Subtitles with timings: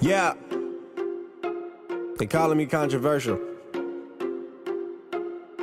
[0.00, 0.34] Yeah.
[2.18, 3.38] They calling me controversial.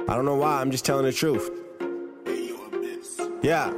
[0.08, 1.50] I don't know why, I'm just telling the truth.
[3.42, 3.74] Yeah.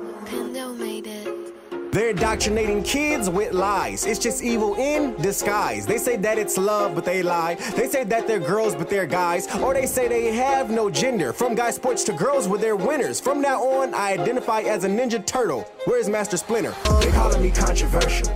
[1.91, 4.05] They're indoctrinating kids with lies.
[4.05, 5.85] It's just evil in disguise.
[5.85, 7.55] They say that it's love, but they lie.
[7.75, 9.47] They say that they're girls, but they're guys.
[9.57, 11.33] Or they say they have no gender.
[11.33, 13.19] From guy sports to girls, where they're winners.
[13.19, 15.61] From now on, I identify as a Ninja Turtle.
[15.85, 16.75] Where's Master Splinter?
[16.99, 18.27] They calling me controversial.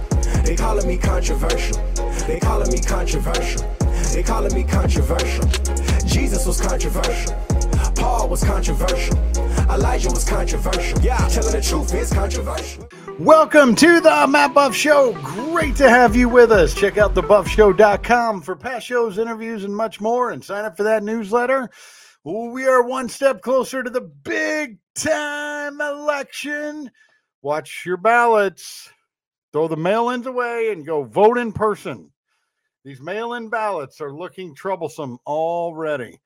[0.44, 1.91] They calling me controversial.
[2.28, 3.68] They calling me controversial.
[4.14, 5.44] They calling me controversial.
[6.06, 7.36] Jesus was controversial.
[7.96, 9.18] Paul was controversial.
[9.72, 11.00] Elijah was controversial.
[11.02, 12.88] Yeah, telling the truth is controversial.
[13.18, 15.14] Welcome to the Matt Buff Show.
[15.24, 16.76] Great to have you with us.
[16.76, 21.04] Check out thebuffshow.com for past shows, interviews, and much more, and sign up for that
[21.04, 21.70] newsletter.
[22.24, 26.92] We are one step closer to the big time election.
[27.42, 28.92] Watch your ballots.
[29.54, 32.11] Throw the mail ins away and go vote in person.
[32.84, 36.20] These mail in ballots are looking troublesome already.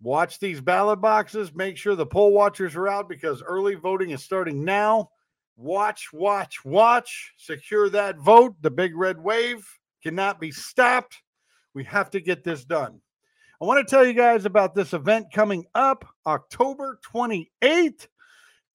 [0.00, 1.54] Watch these ballot boxes.
[1.54, 5.10] Make sure the poll watchers are out because early voting is starting now.
[5.56, 7.32] Watch, watch, watch.
[7.36, 8.56] Secure that vote.
[8.60, 9.66] The big red wave
[10.02, 11.22] cannot be stopped.
[11.74, 13.00] We have to get this done.
[13.60, 18.06] I want to tell you guys about this event coming up October 28th.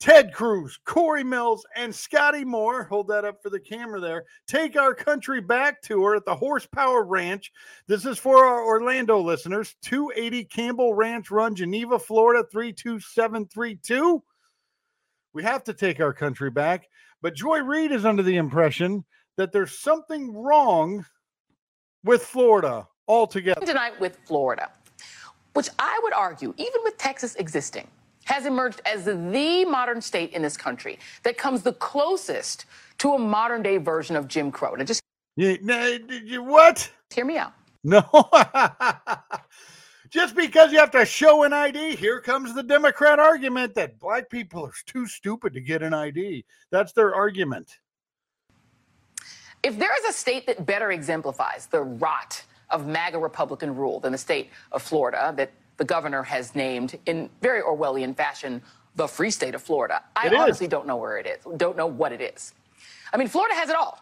[0.02, 4.76] Ted Cruz, Corey Mills, and Scotty Moore, hold that up for the camera there, take
[4.76, 7.52] our country back tour at the Horsepower Ranch.
[7.86, 14.24] This is for our Orlando listeners 280 Campbell Ranch Run, Geneva, Florida 32732.
[15.34, 16.90] We have to take our country back.
[17.22, 19.06] But Joy Reid is under the impression
[19.38, 21.06] that there's something wrong
[22.04, 23.64] with Florida altogether.
[23.64, 24.72] tonight with Florida,
[25.54, 27.88] which I would argue, even with Texas existing,
[28.32, 32.66] has emerged as the modern state in this country that comes the closest
[32.98, 34.74] to a modern day version of Jim Crow.
[34.76, 35.02] Now, just
[35.36, 35.58] You,
[36.24, 36.90] you- what?
[37.14, 37.54] hear me out.
[37.84, 38.02] No.
[40.10, 44.30] Just because you have to show an ID, here comes the Democrat argument that black
[44.30, 46.44] people are too stupid to get an ID.
[46.70, 47.80] That's their argument.
[49.64, 54.12] If there is a state that better exemplifies the rot of MAGA Republican rule than
[54.12, 55.52] the state of Florida that
[55.82, 58.62] the governor has named in very Orwellian fashion
[58.98, 60.40] the free state of Florida, I It is.
[60.40, 62.54] honestly don't know where it is, don't know what it is.
[63.12, 63.98] I mean, Florida has it all.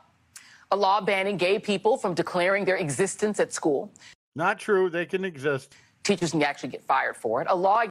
[0.71, 3.93] A law banning gay people from declaring their existence at school.
[4.35, 4.89] Not true.
[4.89, 5.73] They can exist.
[6.03, 7.47] Teachers can actually get fired for it.
[7.49, 7.83] A law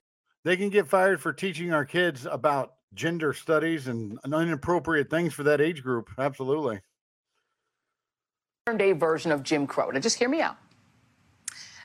[0.45, 5.45] They can get fired for teaching our kids about gender studies and inappropriate things for
[5.45, 6.11] that age group.
[6.19, 6.81] Absolutely.
[8.67, 9.89] modern day version of Jim Crow.
[9.91, 10.59] Now, just hear me out.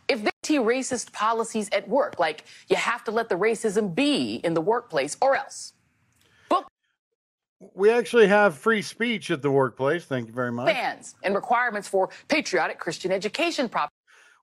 [0.08, 4.36] If they see racist policies at work, like you have to let the racism be
[4.44, 5.74] in the workplace or else,
[6.50, 6.68] book
[7.76, 10.06] We actually have free speech at the workplace.
[10.06, 10.68] Thank you very much.
[10.68, 13.92] bans and requirements for patriotic Christian education prop-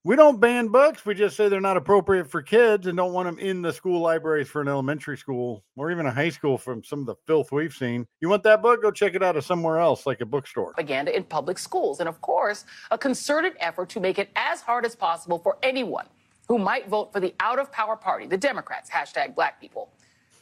[0.02, 1.04] We don't ban books.
[1.04, 4.00] We just say they're not appropriate for kids and don't want them in the school
[4.00, 7.52] libraries for an elementary school or even a high school from some of the filth
[7.52, 8.06] we've seen.
[8.22, 8.80] You want that book?
[8.80, 10.72] Go check it out at somewhere else, like a bookstore.
[10.72, 12.00] propaganda in public schools.
[12.00, 16.06] And of course, a concerted effort to make it as hard as possible for anyone
[16.48, 19.90] who might vote for the out of power party, the Democrats, hashtag black people,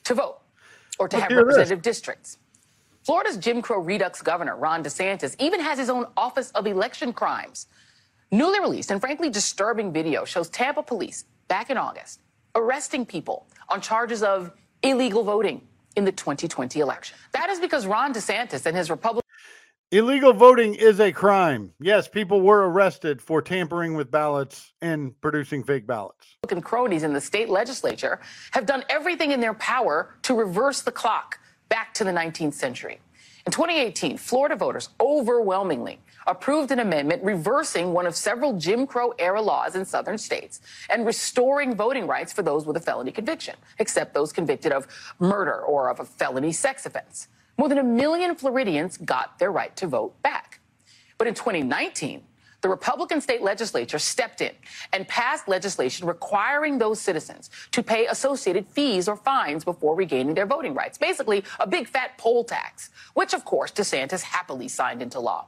[0.04, 0.38] to vote
[1.00, 1.46] or to Look, have hear this.
[1.46, 2.38] representative districts.
[3.02, 7.66] Florida's Jim Crow Redux governor, Ron DeSantis, even has his own Office of Election Crimes.
[8.30, 12.20] Newly released and frankly disturbing video shows Tampa police back in August
[12.54, 14.52] arresting people on charges of
[14.82, 15.62] illegal voting
[15.96, 17.16] in the 2020 election.
[17.32, 19.22] That is because Ron DeSantis and his Republican
[19.90, 21.72] Illegal voting is a crime.
[21.80, 26.36] Yes, people were arrested for tampering with ballots and producing fake ballots.
[26.42, 30.92] Republican cronies in the state legislature have done everything in their power to reverse the
[30.92, 31.38] clock
[31.70, 33.00] back to the 19th century.
[33.48, 39.40] In 2018, Florida voters overwhelmingly approved an amendment reversing one of several Jim Crow era
[39.40, 40.60] laws in southern states
[40.90, 44.86] and restoring voting rights for those with a felony conviction, except those convicted of
[45.18, 47.28] murder or of a felony sex offense.
[47.56, 50.60] More than a million Floridians got their right to vote back.
[51.16, 52.24] But in 2019,
[52.60, 54.52] the Republican state legislature stepped in
[54.92, 60.46] and passed legislation requiring those citizens to pay associated fees or fines before regaining their
[60.46, 60.98] voting rights.
[60.98, 65.46] Basically, a big fat poll tax, which of course DeSantis happily signed into law.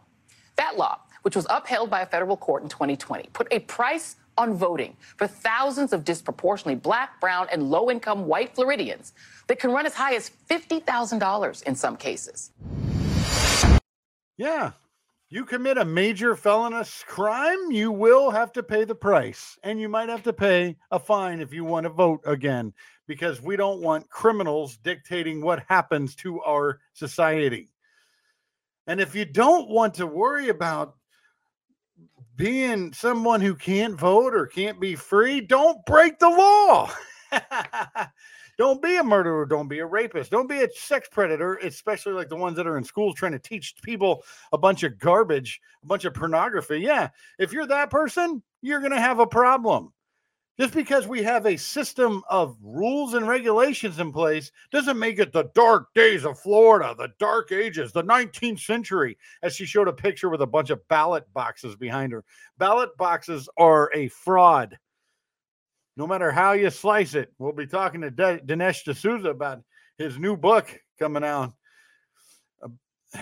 [0.57, 4.55] That law, which was upheld by a federal court in 2020, put a price on
[4.55, 9.13] voting for thousands of disproportionately black, brown, and low income white Floridians
[9.49, 12.53] that can run as high as $50,000 in some cases.
[14.39, 14.71] Yeah.
[15.33, 19.57] You commit a major felonious crime, you will have to pay the price.
[19.63, 22.73] And you might have to pay a fine if you want to vote again,
[23.07, 27.71] because we don't want criminals dictating what happens to our society.
[28.89, 30.97] And if you don't want to worry about
[32.35, 36.91] being someone who can't vote or can't be free, don't break the law.
[38.61, 39.47] don't be a murderer.
[39.47, 40.31] Don't be a rapist.
[40.31, 43.39] Don't be a sex predator, especially like the ones that are in schools trying to
[43.39, 44.23] teach people
[44.53, 46.77] a bunch of garbage, a bunch of pornography.
[46.77, 47.09] Yeah.
[47.39, 49.95] If you're that person, you're going to have a problem.
[50.59, 55.33] Just because we have a system of rules and regulations in place doesn't make it
[55.33, 59.93] the dark days of Florida, the dark ages, the 19th century, as she showed a
[59.95, 62.27] picture with a bunch of ballot boxes behind her.
[62.59, 64.79] Ballot boxes are a fraud.
[66.01, 69.61] No matter how you slice it, we'll be talking to De- Dinesh D'Souza about
[69.99, 71.53] his new book coming out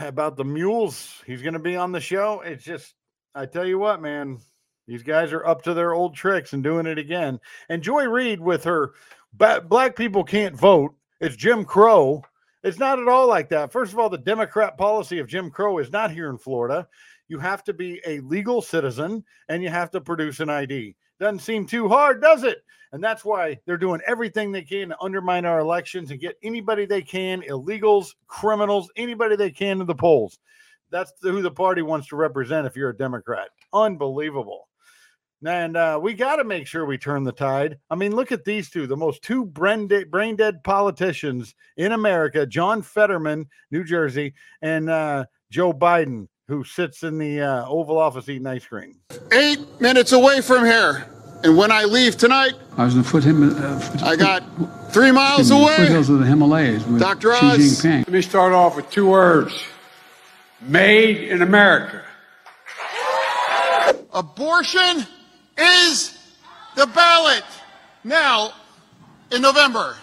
[0.00, 1.20] about the mules.
[1.26, 2.40] He's going to be on the show.
[2.42, 2.94] It's just,
[3.34, 4.38] I tell you what, man,
[4.86, 7.40] these guys are up to their old tricks and doing it again.
[7.68, 8.92] And Joy Reid with her
[9.32, 10.94] black people can't vote.
[11.20, 12.22] It's Jim Crow.
[12.62, 13.72] It's not at all like that.
[13.72, 16.86] First of all, the Democrat policy of Jim Crow is not here in Florida.
[17.26, 20.94] You have to be a legal citizen and you have to produce an ID.
[21.20, 22.58] Doesn't seem too hard, does it?
[22.92, 26.86] And that's why they're doing everything they can to undermine our elections and get anybody
[26.86, 30.38] they can, illegals, criminals, anybody they can to the polls.
[30.90, 33.48] That's who the party wants to represent if you're a Democrat.
[33.74, 34.68] Unbelievable.
[35.46, 37.78] And uh, we got to make sure we turn the tide.
[37.90, 42.46] I mean, look at these two, the most two brain, brain dead politicians in America
[42.46, 48.28] John Fetterman, New Jersey, and uh, Joe Biden, who sits in the uh, Oval Office
[48.28, 48.96] eating ice cream.
[49.32, 51.06] Eight minutes away from here.
[51.44, 54.42] And when I leave tonight, I was in the foot, uh, foot I got
[54.92, 55.76] three miles away.
[55.76, 57.32] Foothills of the Himalayas with Dr.
[57.36, 57.58] Xi Oz.
[57.58, 57.98] Jinping.
[57.98, 59.62] Let me start off with two words
[60.60, 62.02] made in America.
[64.12, 65.06] Abortion
[65.56, 66.18] is
[66.74, 67.44] the ballot
[68.02, 68.52] now
[69.30, 69.96] in November.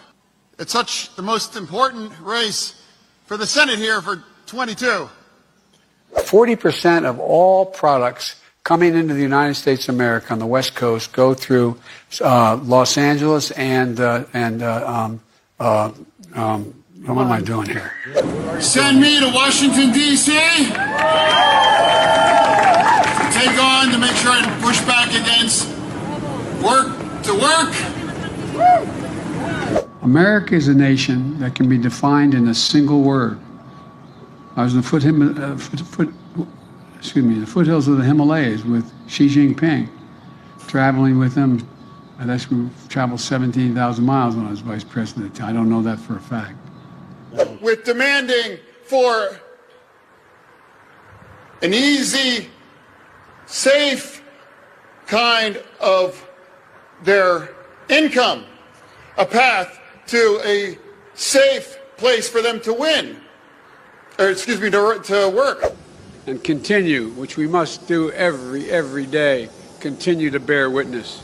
[0.57, 2.81] It's such the most important race
[3.25, 5.09] for the Senate here for 22.
[6.13, 11.13] 40% of all products coming into the United States of America on the West Coast
[11.13, 11.77] go through
[12.21, 15.21] uh, Los Angeles and uh, and uh, um,
[15.59, 15.91] uh,
[16.33, 17.91] um, what am I doing here?
[18.59, 20.31] Send me to Washington D.C.
[23.35, 25.67] Take on to make sure I push back against
[26.63, 27.73] work to work.
[30.01, 33.39] America is a nation that can be defined in a single word.
[34.55, 36.47] I was in the foot, uh, foot, foot,
[36.97, 39.89] excuse me, the foothills of the Himalayas with Xi Jinping,
[40.67, 41.67] traveling with him.
[42.17, 45.41] I we traveled 17,000 miles when I was vice president.
[45.41, 46.55] I don't know that for a fact.
[47.61, 49.37] With demanding for
[51.61, 52.49] an easy,
[53.45, 54.23] safe
[55.07, 56.29] kind of
[57.03, 57.49] their
[57.89, 58.45] income,
[59.17, 60.77] a path to a
[61.13, 63.21] safe place for them to win,
[64.17, 65.73] or excuse me, to, to work.
[66.27, 71.21] And continue, which we must do every, every day, continue to bear witness.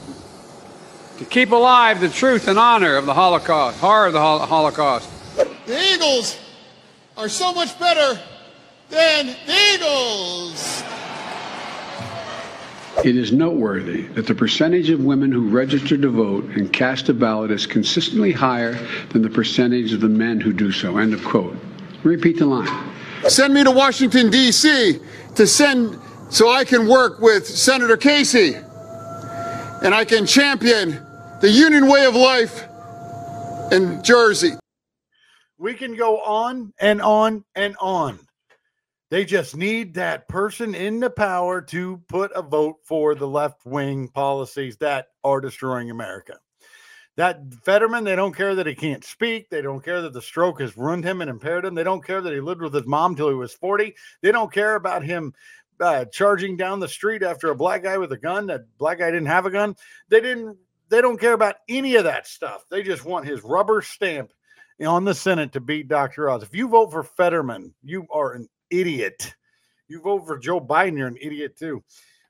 [1.17, 5.09] To keep alive the truth and honor of the Holocaust, horror of the Holocaust.
[5.65, 6.37] The Eagles
[7.17, 8.19] are so much better
[8.89, 10.83] than the Eagles.
[13.03, 17.13] It is noteworthy that the percentage of women who register to vote and cast a
[17.13, 18.73] ballot is consistently higher
[19.09, 20.97] than the percentage of the men who do so.
[20.97, 21.57] End of quote.
[22.03, 22.93] Repeat the line.
[23.27, 24.99] Send me to Washington, D.C.
[25.35, 25.99] to send
[26.29, 31.05] so I can work with Senator Casey and I can champion
[31.41, 32.63] the union way of life
[33.71, 34.53] in Jersey.
[35.57, 38.19] We can go on and on and on.
[39.11, 43.65] They just need that person in the power to put a vote for the left
[43.65, 46.39] wing policies that are destroying America.
[47.17, 49.49] That Fetterman, they don't care that he can't speak.
[49.49, 51.75] They don't care that the stroke has ruined him and impaired him.
[51.75, 53.93] They don't care that he lived with his mom till he was 40.
[54.21, 55.33] They don't care about him
[55.81, 58.47] uh, charging down the street after a black guy with a gun.
[58.47, 59.75] That black guy didn't have a gun.
[60.09, 60.57] They didn't.
[60.89, 62.65] They don't care about any of that stuff.
[62.69, 64.31] They just want his rubber stamp
[64.85, 66.29] on the Senate to beat Dr.
[66.29, 66.43] Oz.
[66.43, 69.35] If you vote for Fetterman, you are an idiot.
[69.87, 71.83] You vote for Joe Biden, you're an idiot too.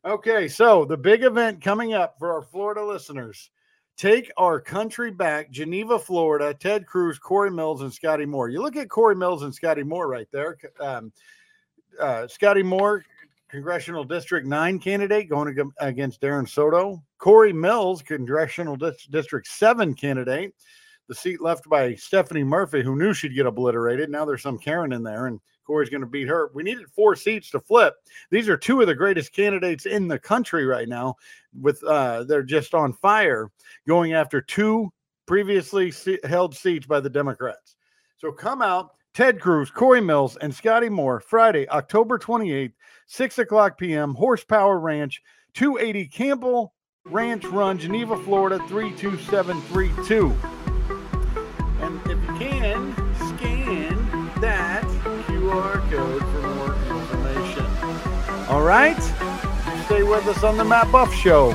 [0.04, 3.52] Okay, so the big event coming up for our Florida listeners.
[4.02, 6.56] Take our country back, Geneva, Florida.
[6.56, 8.50] Ted Cruz, Corey Mills, and Scotty Moore.
[8.50, 10.58] You look at Corey Mills and Scotty Moore right there.
[10.80, 11.14] Um,
[12.00, 13.06] uh, Scotty Moore,
[13.48, 17.04] Congressional District 9 candidate going against Darren Soto.
[17.20, 20.56] Corey Mills, Congressional District 7 candidate.
[21.08, 24.10] The seat left by Stephanie Murphy, who knew she'd get obliterated.
[24.10, 25.40] Now there's some Karen in there, and
[25.72, 26.52] Corey's going to beat her.
[26.54, 27.96] We needed four seats to flip.
[28.30, 31.16] These are two of the greatest candidates in the country right now.
[31.62, 33.50] With uh, they're just on fire,
[33.88, 34.92] going after two
[35.26, 35.94] previously
[36.26, 37.78] held seats by the Democrats.
[38.18, 42.74] So come out, Ted Cruz, Corey Mills, and Scotty Moore, Friday, October 28th,
[43.08, 45.22] 6 o'clock p.m., Horsepower Ranch,
[45.54, 46.74] 280 Campbell
[47.06, 50.71] Ranch Run, Geneva, Florida 32732.
[58.52, 59.02] All right?
[59.86, 61.52] Stay with us on the Matt Buff Show.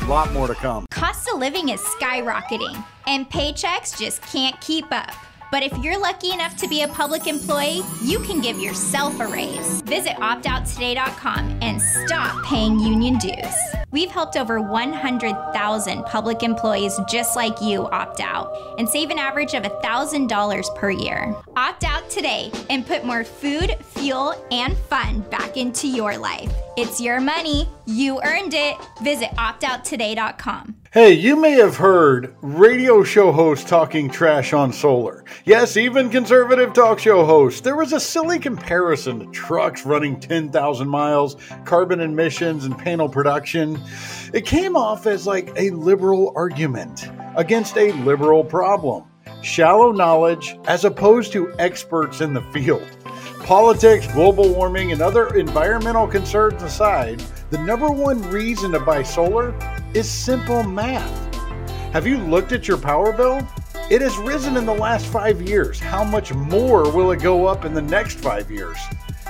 [0.00, 0.86] A lot more to come.
[0.90, 5.10] Cost of living is skyrocketing, and paychecks just can't keep up.
[5.52, 9.26] But if you're lucky enough to be a public employee, you can give yourself a
[9.26, 9.82] raise.
[9.82, 13.54] Visit optouttoday.com and stop paying union dues.
[13.90, 19.52] We've helped over 100,000 public employees just like you opt out and save an average
[19.52, 21.36] of $1,000 per year.
[21.54, 26.50] Opt out today and put more food, fuel, and fun back into your life.
[26.78, 27.68] It's your money.
[27.84, 28.78] You earned it.
[29.02, 30.81] Visit optouttoday.com.
[30.92, 35.24] Hey, you may have heard radio show hosts talking trash on solar.
[35.46, 37.62] Yes, even conservative talk show hosts.
[37.62, 43.80] There was a silly comparison to trucks running 10,000 miles, carbon emissions, and panel production.
[44.34, 49.04] It came off as like a liberal argument against a liberal problem.
[49.40, 52.86] Shallow knowledge as opposed to experts in the field.
[53.44, 59.52] Politics, global warming, and other environmental concerns aside, the number one reason to buy solar
[59.94, 61.34] is simple math.
[61.92, 63.46] Have you looked at your power bill?
[63.90, 65.78] It has risen in the last five years.
[65.78, 68.78] How much more will it go up in the next five years?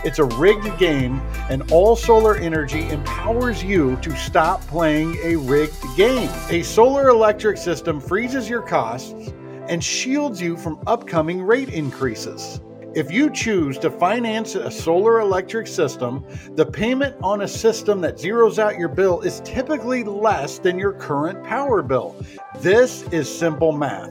[0.04, 5.74] It's a rigged game, and all solar energy empowers you to stop playing a rigged
[5.96, 6.30] game.
[6.50, 9.32] A solar electric system freezes your costs
[9.68, 12.60] and shields you from upcoming rate increases.
[12.94, 18.16] If you choose to finance a solar electric system, the payment on a system that
[18.16, 22.14] zeroes out your bill is typically less than your current power bill.
[22.60, 24.10] This is simple math.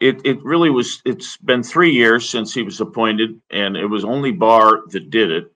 [0.00, 1.00] it it really was.
[1.04, 5.30] It's been three years since he was appointed, and it was only Barr that did
[5.30, 5.52] it.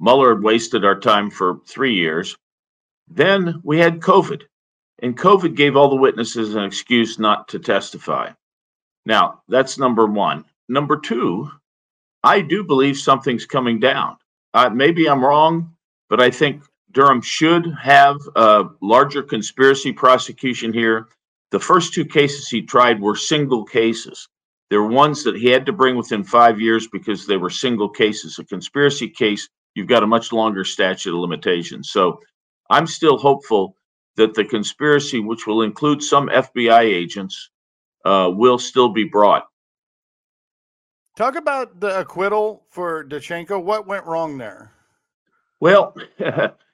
[0.00, 2.36] Mueller had wasted our time for three years.
[3.08, 4.42] Then we had COVID,
[5.00, 8.30] and COVID gave all the witnesses an excuse not to testify.
[9.04, 10.44] Now that's number one.
[10.68, 11.50] Number two,
[12.22, 14.16] I do believe something's coming down.
[14.54, 15.74] Uh, maybe I'm wrong,
[16.08, 16.62] but I think
[16.92, 21.08] Durham should have a larger conspiracy prosecution here.
[21.50, 24.28] The first two cases he tried were single cases.
[24.70, 28.38] They're ones that he had to bring within five years because they were single cases.
[28.38, 31.90] A conspiracy case, you've got a much longer statute of limitations.
[31.90, 32.20] So
[32.70, 33.76] I'm still hopeful
[34.16, 37.50] that the conspiracy, which will include some FBI agents,
[38.04, 39.46] uh, will still be brought.
[41.16, 43.62] Talk about the acquittal for Danchenko.
[43.62, 44.72] What went wrong there?
[45.60, 45.94] Well,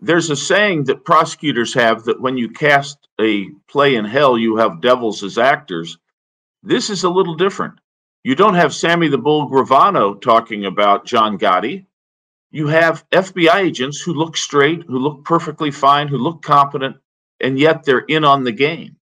[0.00, 4.56] there's a saying that prosecutors have that when you cast a play in hell, you
[4.56, 5.98] have devils as actors.
[6.62, 7.74] This is a little different.
[8.22, 11.86] You don't have Sammy the Bull Gravano talking about John Gotti.
[12.50, 16.96] You have FBI agents who look straight, who look perfectly fine, who look competent,
[17.40, 18.96] and yet they're in on the game.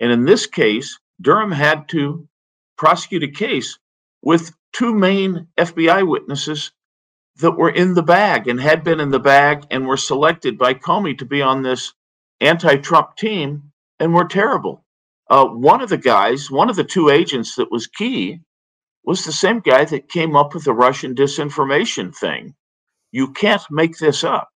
[0.00, 2.26] And in this case, Durham had to
[2.76, 3.78] prosecute a case
[4.22, 6.72] with two main FBI witnesses
[7.36, 10.74] that were in the bag and had been in the bag and were selected by
[10.74, 11.92] Comey to be on this
[12.40, 14.84] anti Trump team and were terrible.
[15.30, 18.40] Uh, one of the guys, one of the two agents that was key,
[19.04, 22.54] was the same guy that came up with the Russian disinformation thing.
[23.10, 24.48] You can't make this up.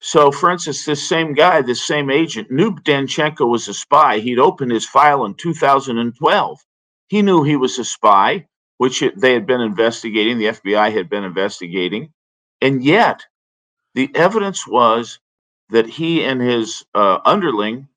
[0.00, 4.20] So, for instance, this same guy, this same agent, knew Danchenko was a spy.
[4.20, 6.60] He'd opened his file in 2012.
[7.08, 8.46] He knew he was a spy,
[8.78, 12.12] which they had been investigating, the FBI had been investigating.
[12.60, 13.24] And yet,
[13.94, 15.18] the evidence was
[15.70, 17.88] that he and his uh, underling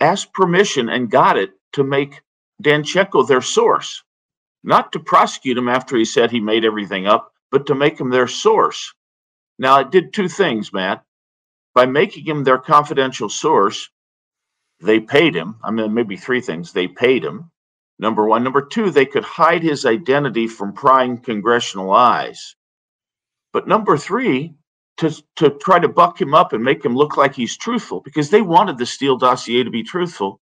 [0.00, 2.22] asked permission and got it to make
[2.62, 4.02] Danchenko their source,
[4.64, 8.10] not to prosecute him after he said he made everything up, but to make him
[8.10, 8.92] their source.
[9.58, 11.04] Now, it did two things, Matt.
[11.74, 13.88] By making him their confidential source,
[14.80, 15.56] they paid him.
[15.62, 16.72] I mean, maybe three things.
[16.72, 17.50] They paid him.
[17.98, 18.44] Number one.
[18.44, 22.54] Number two, they could hide his identity from prying congressional eyes.
[23.52, 24.54] But number three,
[24.98, 28.30] to, to try to buck him up and make him look like he's truthful, because
[28.30, 30.40] they wanted the Steele dossier to be truthful,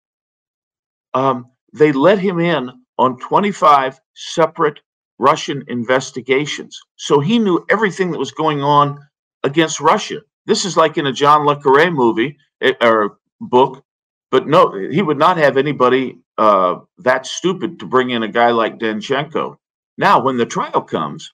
[1.13, 4.79] um, they let him in on 25 separate
[5.17, 6.77] Russian investigations.
[6.97, 8.99] So he knew everything that was going on
[9.43, 10.21] against Russia.
[10.45, 13.83] This is like in a John Le Carre movie eh, or book,
[14.31, 18.51] but no, he would not have anybody uh, that stupid to bring in a guy
[18.51, 19.57] like Danchenko.
[19.97, 21.31] Now, when the trial comes,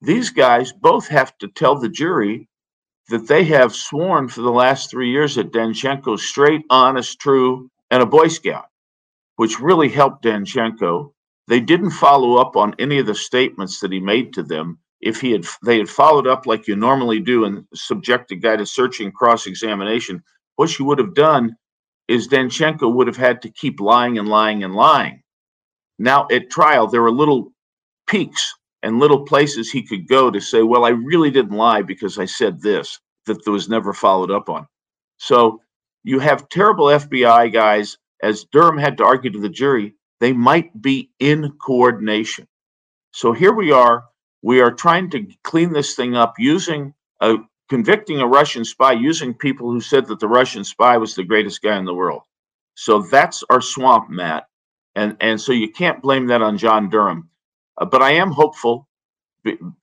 [0.00, 2.48] these guys both have to tell the jury
[3.08, 8.02] that they have sworn for the last three years that Danchenko's straight, honest, true, and
[8.02, 8.66] a Boy Scout,
[9.36, 11.12] which really helped Danchenko.
[11.48, 14.78] They didn't follow up on any of the statements that he made to them.
[15.00, 18.56] If he had, they had followed up like you normally do and subject a guy
[18.56, 20.22] to searching cross examination.
[20.56, 21.56] What you would have done
[22.10, 25.22] is Danchenko would have had to keep lying and lying and lying.
[25.96, 27.52] Now at trial, there were little
[28.08, 28.52] peaks
[28.82, 32.24] and little places he could go to say, well, I really didn't lie because I
[32.24, 34.66] said this that was never followed up on.
[35.18, 35.60] So
[36.02, 40.82] you have terrible FBI guys, as Durham had to argue to the jury, they might
[40.82, 42.48] be in coordination.
[43.12, 44.02] So here we are.
[44.42, 47.36] We are trying to clean this thing up using a
[47.70, 51.62] convicting a Russian spy using people who said that the Russian spy was the greatest
[51.62, 52.22] guy in the world.
[52.74, 54.44] So that's our swamp, Matt.
[54.96, 57.30] And and so you can't blame that on John Durham.
[57.78, 58.88] Uh, but I am hopeful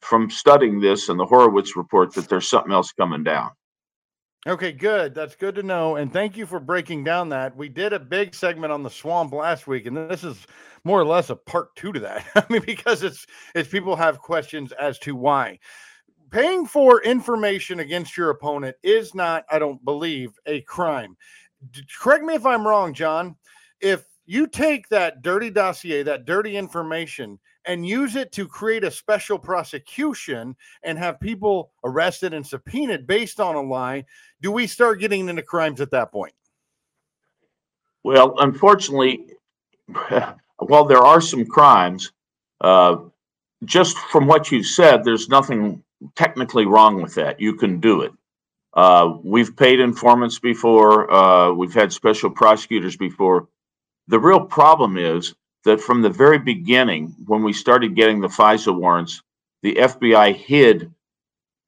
[0.02, 3.52] from studying this and the Horowitz report that there's something else coming down.
[4.46, 5.16] Okay, good.
[5.16, 5.96] That's good to know.
[5.96, 7.56] And thank you for breaking down that.
[7.56, 10.46] We did a big segment on the swamp last week, and this is
[10.84, 12.26] more or less a part two to that.
[12.36, 15.60] I mean, because it's it's people have questions as to why.
[16.32, 21.16] Paying for information against your opponent is not, I don't believe, a crime.
[22.00, 23.36] Correct me if I'm wrong, John.
[23.80, 28.92] If you take that dirty dossier, that dirty information, and use it to create a
[28.92, 34.06] special prosecution and have people arrested and subpoenaed based on a lie,
[34.42, 36.34] do we start getting into crimes at that point?
[38.04, 39.26] Well, unfortunately,
[40.60, 42.12] while there are some crimes,
[42.62, 42.98] uh,
[43.66, 45.84] just from what you said, there's nothing
[46.16, 47.40] technically wrong with that.
[47.40, 48.12] You can do it.
[48.74, 51.12] Uh, we've paid informants before.
[51.12, 53.48] Uh, we've had special prosecutors before.
[54.08, 58.78] The real problem is that from the very beginning, when we started getting the FISA
[58.78, 59.22] warrants,
[59.64, 60.94] the FBI hid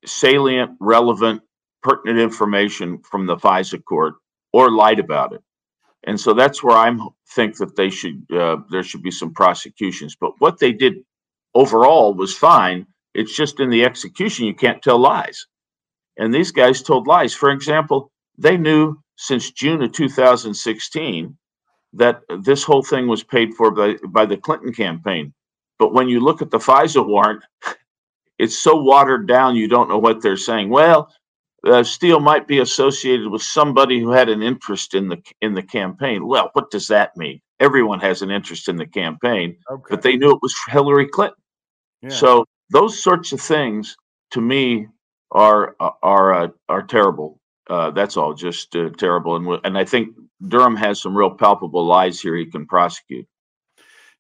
[0.06, 1.42] salient, relevant,
[1.84, 4.16] pertinent information from the FISA court
[4.54, 5.42] or lied about it.
[6.06, 6.98] And so that's where I
[7.36, 10.16] think that they should uh, there should be some prosecutions.
[10.20, 11.04] But what they did
[11.54, 12.88] overall was fine.
[13.14, 15.46] It's just in the execution you can't tell lies.
[16.18, 17.34] And these guys told lies.
[17.34, 21.38] For example, they knew since June of 2016
[21.94, 25.34] that this whole thing was paid for by, by the Clinton campaign.
[25.78, 27.44] But when you look at the FISA warrant,
[28.40, 30.70] it's so watered down you don't know what they're saying.
[30.70, 31.12] Well,
[31.66, 35.64] uh, Steele might be associated with somebody who had an interest in the in the
[35.64, 36.26] campaign.
[36.26, 37.42] Well, what does that mean?
[37.60, 39.88] Everyone has an interest in the campaign, okay.
[39.90, 41.42] but they knew it was Hillary Clinton.
[42.02, 42.10] Yeah.
[42.10, 43.98] So those sorts of things,
[44.32, 44.88] to me,
[45.32, 47.40] are are uh, are terrible.
[47.70, 49.36] Uh, that's all, just uh, terrible.
[49.36, 50.16] And and I think
[50.48, 53.28] Durham has some real palpable lies here he can prosecute.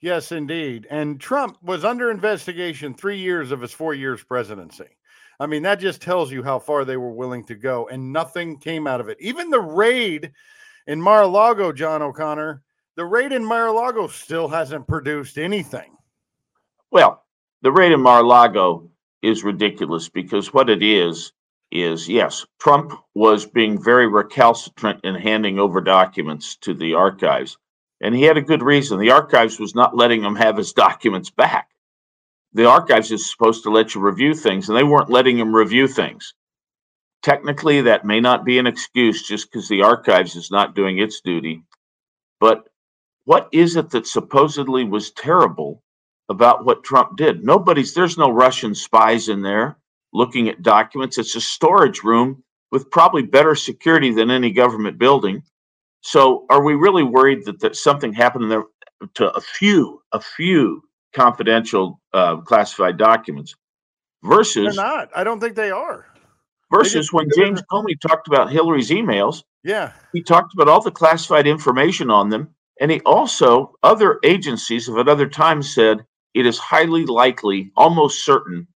[0.02, 0.88] Yes, indeed.
[0.90, 4.86] And Trump was under investigation three years of his four years presidency.
[5.42, 8.60] I mean, that just tells you how far they were willing to go, and nothing
[8.60, 9.18] came out of it.
[9.20, 10.32] Even the raid
[10.88, 12.62] in Mar a Lago, John O'Connor,
[12.96, 15.96] the raid in Mar a Lago still hasn't produced anything.
[16.92, 17.24] Well,
[17.62, 18.90] the raid in Mar a Lago
[19.22, 21.34] is ridiculous because what it is
[21.72, 27.58] is yes, Trump was being very recalcitrant in handing over documents to the archives.
[28.02, 28.98] And he had a good reason.
[28.98, 31.70] The archives was not letting him have his documents back.
[32.54, 35.88] The archives is supposed to let you review things, and they weren't letting him review
[35.88, 36.34] things.
[37.22, 41.22] Technically, that may not be an excuse just because the archives is not doing its
[41.22, 41.64] duty.
[42.40, 42.70] But
[43.26, 45.84] what is it that supposedly was terrible
[46.30, 47.44] about what Trump did?
[47.44, 49.78] Nobody's, there's no Russian spies in there
[50.14, 51.18] looking at documents.
[51.18, 55.44] It's a storage room with probably better security than any government building.
[56.02, 58.64] So, are we really worried that, that something happened there
[59.16, 60.82] to a few, a few
[61.14, 63.56] confidential uh, classified documents
[64.24, 65.10] versus They're not.
[65.16, 66.06] I don't think they are.
[66.72, 69.92] versus just- when James Comey talked about Hillary's emails, Yeah.
[70.14, 72.50] he talked about all the classified information on them.
[72.82, 78.24] And he also, other agencies have at other times said it is highly likely, almost
[78.24, 78.68] certain,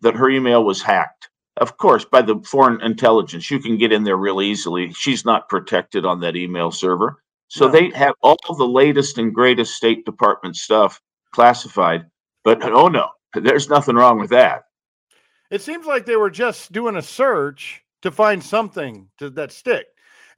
[0.00, 1.28] that her email was hacked.
[1.58, 4.92] Of course, by the foreign intelligence, you can get in there real easily.
[4.92, 7.22] She's not protected on that email server.
[7.48, 7.72] So No.
[7.72, 11.00] they have all the latest and greatest State Department stuff
[11.34, 12.06] classified.
[12.44, 14.62] But oh no, there's nothing wrong with that.
[15.50, 19.86] It seems like they were just doing a search to find something to, that stick.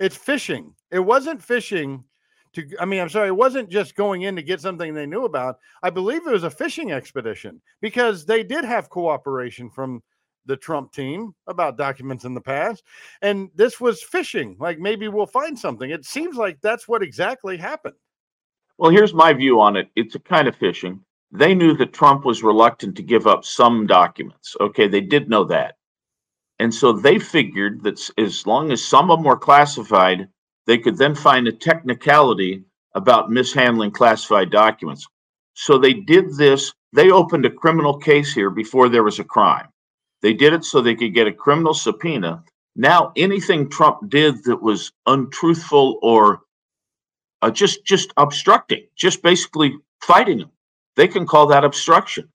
[0.00, 0.74] It's fishing.
[0.90, 2.02] It wasn't fishing
[2.54, 5.24] to I mean, I'm sorry, it wasn't just going in to get something they knew
[5.24, 5.58] about.
[5.82, 10.02] I believe it was a fishing expedition because they did have cooperation from
[10.46, 12.82] the Trump team about documents in the past.
[13.22, 15.90] And this was fishing Like maybe we'll find something.
[15.90, 17.94] It seems like that's what exactly happened.
[18.78, 19.88] Well, here's my view on it.
[19.96, 21.00] It's a kind of fishing
[21.32, 24.56] They knew that Trump was reluctant to give up some documents.
[24.60, 25.76] Okay, they did know that.
[26.58, 30.28] And so they figured that as long as some of them were classified,
[30.66, 35.06] they could then find a technicality about mishandling classified documents.
[35.54, 36.72] So they did this.
[36.92, 39.68] They opened a criminal case here before there was a crime.
[40.22, 42.44] They did it so they could get a criminal subpoena.
[42.76, 46.40] Now, anything Trump did that was untruthful or
[47.42, 50.50] uh, just just obstructing, just basically fighting him.
[50.96, 52.28] They can call that obstruction.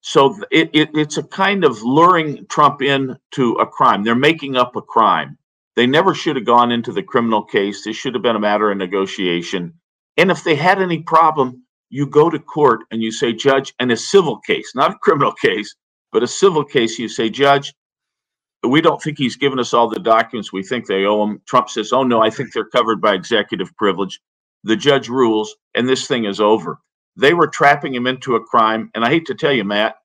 [0.00, 4.04] So it, it it's a kind of luring Trump in to a crime.
[4.04, 5.38] They're making up a crime.
[5.76, 7.84] They never should have gone into the criminal case.
[7.84, 9.74] This should have been a matter of negotiation.
[10.16, 13.90] And if they had any problem, you go to court and you say, Judge, in
[13.90, 15.74] a civil case, not a criminal case,
[16.12, 17.74] but a civil case, you say, Judge,
[18.66, 21.42] we don't think he's given us all the documents we think they owe him.
[21.48, 24.20] Trump says, Oh, no, I think they're covered by executive privilege.
[24.64, 26.78] The judge rules, and this thing is over.
[27.16, 28.90] They were trapping him into a crime.
[28.94, 29.96] And I hate to tell you, Matt,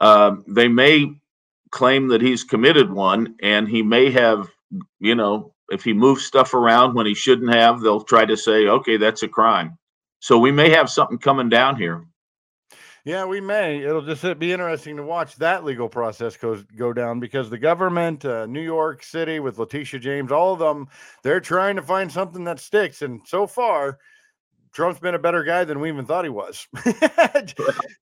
[0.00, 1.12] um, they may
[1.74, 4.48] claim that he's committed one, and he may have,
[5.00, 8.68] you know, if he moves stuff around when he shouldn't have, they'll try to say,
[8.68, 9.76] okay, that's a crime.
[10.20, 12.06] So we may have something coming down here.
[13.04, 13.80] Yeah, we may.
[13.82, 18.24] It'll just be interesting to watch that legal process goes go down because the government,
[18.24, 20.88] uh, New York City with Letitia James, all of them,
[21.24, 23.02] they're trying to find something that sticks.
[23.02, 23.98] And so far,
[24.74, 26.66] Trump's been a better guy than we even thought he was.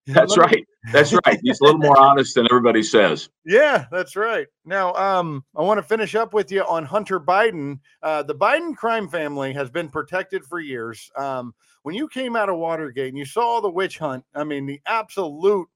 [0.06, 0.66] That's right.
[0.90, 1.38] That's right.
[1.42, 3.28] He's a little more honest than everybody says.
[3.44, 4.46] Yeah, that's right.
[4.64, 7.78] Now, um, I want to finish up with you on Hunter Biden.
[8.02, 11.11] Uh, the Biden crime family has been protected for years.
[11.16, 14.66] Um, when you came out of Watergate and you saw the witch hunt, I mean,
[14.66, 15.68] the absolute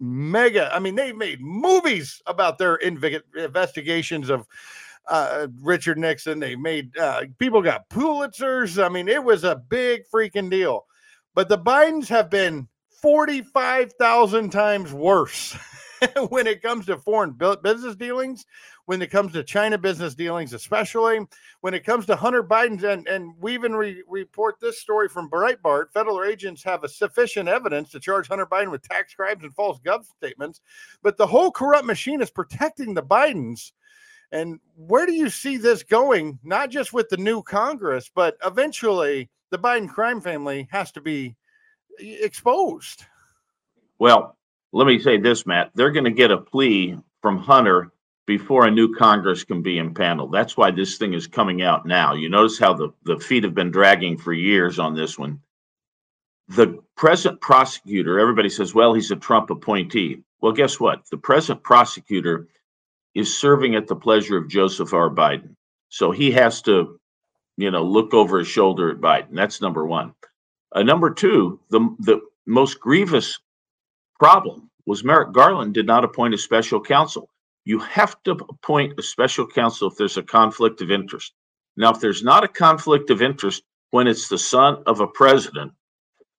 [0.00, 0.74] mega.
[0.74, 4.46] I mean, they made movies about their inve- investigations of
[5.08, 6.40] uh, Richard Nixon.
[6.40, 8.82] They made uh, people got Pulitzers.
[8.82, 10.86] I mean, it was a big freaking deal.
[11.34, 12.68] But the Bidens have been
[13.02, 15.56] 45,000 times worse
[16.30, 18.46] when it comes to foreign business dealings,
[18.86, 21.20] when it comes to China business dealings, especially
[21.60, 22.84] when it comes to Hunter Biden's.
[22.84, 27.48] And, and we even re- report this story from Breitbart federal agents have a sufficient
[27.48, 30.60] evidence to charge Hunter Biden with tax crimes and false gov statements.
[31.02, 33.72] But the whole corrupt machine is protecting the Bidens.
[34.34, 36.40] And where do you see this going?
[36.42, 41.36] Not just with the new Congress, but eventually the Biden crime family has to be
[42.00, 43.04] exposed.
[44.00, 44.36] Well,
[44.72, 45.70] let me say this, Matt.
[45.76, 47.92] They're going to get a plea from Hunter
[48.26, 50.32] before a new Congress can be impaneled.
[50.32, 52.14] That's why this thing is coming out now.
[52.14, 55.40] You notice how the, the feet have been dragging for years on this one.
[56.48, 60.24] The present prosecutor, everybody says, well, he's a Trump appointee.
[60.40, 61.08] Well, guess what?
[61.08, 62.48] The present prosecutor
[63.14, 65.10] is serving at the pleasure of Joseph R.
[65.10, 65.54] Biden.
[65.88, 66.98] So he has to,
[67.56, 69.28] you know, look over his shoulder at Biden.
[69.32, 70.14] That's number one.
[70.72, 73.38] Uh, number two, the, the most grievous
[74.18, 77.30] problem was Merrick Garland did not appoint a special counsel.
[77.64, 81.32] You have to appoint a special counsel if there's a conflict of interest.
[81.76, 85.72] Now, if there's not a conflict of interest when it's the son of a president,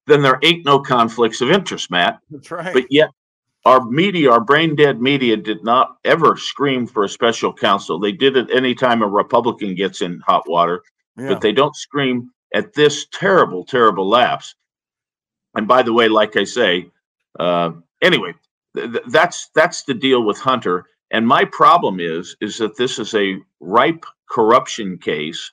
[0.07, 2.19] then there ain't no conflicts of interest, Matt.
[2.29, 2.73] That's right.
[2.73, 3.09] But yet,
[3.65, 7.99] our media, our brain dead media, did not ever scream for a special counsel.
[7.99, 10.83] They did it anytime a Republican gets in hot water,
[11.17, 11.29] yeah.
[11.29, 14.55] but they don't scream at this terrible, terrible lapse.
[15.55, 16.89] And by the way, like I say,
[17.39, 18.33] uh, anyway,
[18.75, 20.85] th- th- that's that's the deal with Hunter.
[21.11, 25.51] And my problem is is that this is a ripe corruption case,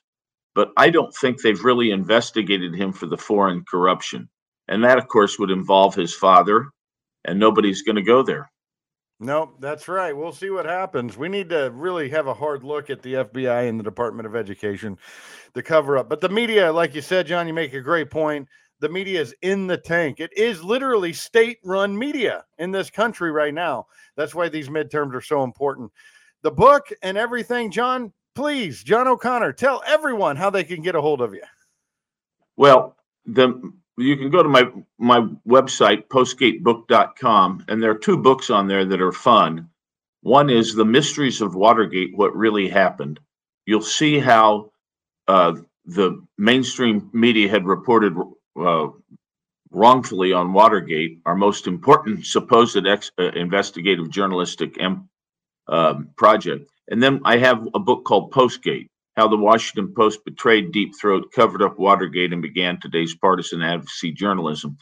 [0.53, 4.29] but I don't think they've really investigated him for the foreign corruption.
[4.67, 6.69] And that, of course, would involve his father,
[7.25, 8.51] and nobody's going to go there.
[9.19, 10.15] Nope, that's right.
[10.15, 11.17] We'll see what happens.
[11.17, 14.35] We need to really have a hard look at the FBI and the Department of
[14.35, 14.97] Education,
[15.53, 16.09] the cover up.
[16.09, 18.47] But the media, like you said, John, you make a great point.
[18.79, 20.19] The media is in the tank.
[20.19, 23.85] It is literally state run media in this country right now.
[24.17, 25.91] That's why these midterms are so important.
[26.41, 31.01] The book and everything, John, please, John O'Connor, tell everyone how they can get a
[31.01, 31.43] hold of you.
[32.57, 38.49] Well, the you can go to my my website postgatebook.com and there are two books
[38.49, 39.69] on there that are fun.
[40.21, 43.19] One is the mysteries of watergate what really happened.
[43.65, 44.71] You'll see how
[45.27, 48.15] uh, the mainstream media had reported
[48.59, 48.87] uh,
[49.69, 51.19] wrongfully on watergate.
[51.25, 55.09] Our most important supposed ex- uh, investigative journalistic em-
[55.67, 56.69] um, project.
[56.89, 61.31] And then i have a book called postgate how the Washington Post betrayed Deep Throat,
[61.33, 64.77] covered up Watergate, and began today's partisan advocacy journalism,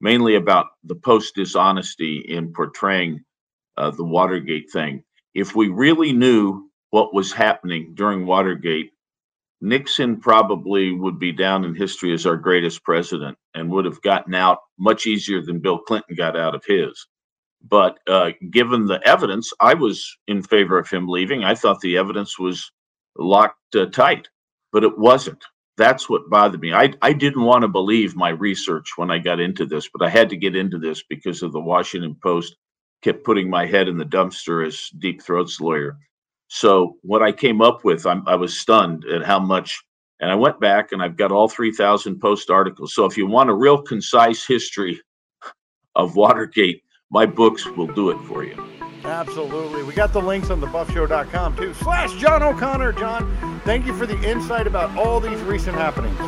[0.00, 3.22] mainly about the Post dishonesty in portraying
[3.76, 5.02] uh, the Watergate thing.
[5.34, 8.92] If we really knew what was happening during Watergate,
[9.60, 14.34] Nixon probably would be down in history as our greatest president and would have gotten
[14.34, 17.06] out much easier than Bill Clinton got out of his.
[17.66, 21.44] But uh, given the evidence, I was in favor of him leaving.
[21.44, 22.70] I thought the evidence was
[23.16, 24.28] locked uh, tight,
[24.72, 25.42] but it wasn't.
[25.76, 26.72] That's what bothered me.
[26.72, 30.08] I, I didn't want to believe my research when I got into this, but I
[30.08, 32.56] had to get into this because of the Washington Post
[33.02, 35.98] kept putting my head in the dumpster as Deep Throat's lawyer.
[36.48, 39.82] So what I came up with, I'm, I was stunned at how much.
[40.20, 42.94] And I went back and I've got all 3,000 post articles.
[42.94, 45.00] So if you want a real concise history
[45.96, 48.73] of Watergate, my books will do it for you.
[49.04, 49.82] Absolutely.
[49.82, 51.74] We got the links on thebuffshow.com too.
[51.74, 52.92] Slash John O'Connor.
[52.92, 56.18] John, thank you for the insight about all these recent happenings.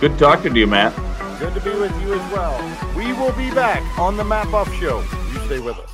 [0.00, 0.94] Good talking to you, Matt.
[1.38, 2.56] Good to be with you as well.
[2.96, 5.00] We will be back on the Matt Buff Show.
[5.32, 5.93] You stay with us.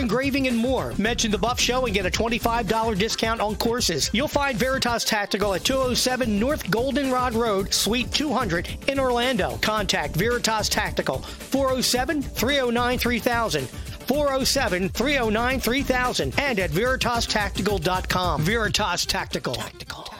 [0.00, 0.92] engraving, and more.
[0.98, 4.10] Mention the Buff Show and get a $25 discount on courses.
[4.12, 9.58] You'll find Veritas Tactical at 207 North Goldenrod Road, Suite 200 in Orlando.
[9.58, 13.68] Contact Veritas Tactical 407 309 3000.
[13.68, 18.42] 407 309 3000 and at veritastactical.com.
[18.42, 19.54] Veritas Tactical.
[19.54, 20.10] Tactical.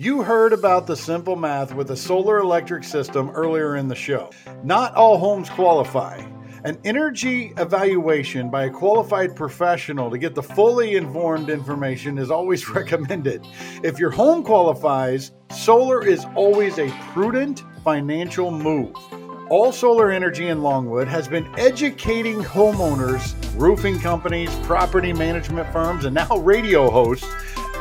[0.00, 4.30] You heard about the simple math with a solar electric system earlier in the show.
[4.64, 6.24] Not all homes qualify.
[6.62, 12.68] An energy evaluation by a qualified professional to get the fully informed information is always
[12.74, 13.46] recommended.
[13.82, 18.94] If your home qualifies, solar is always a prudent financial move.
[19.48, 26.14] All Solar Energy in Longwood has been educating homeowners, roofing companies, property management firms, and
[26.14, 27.26] now radio hosts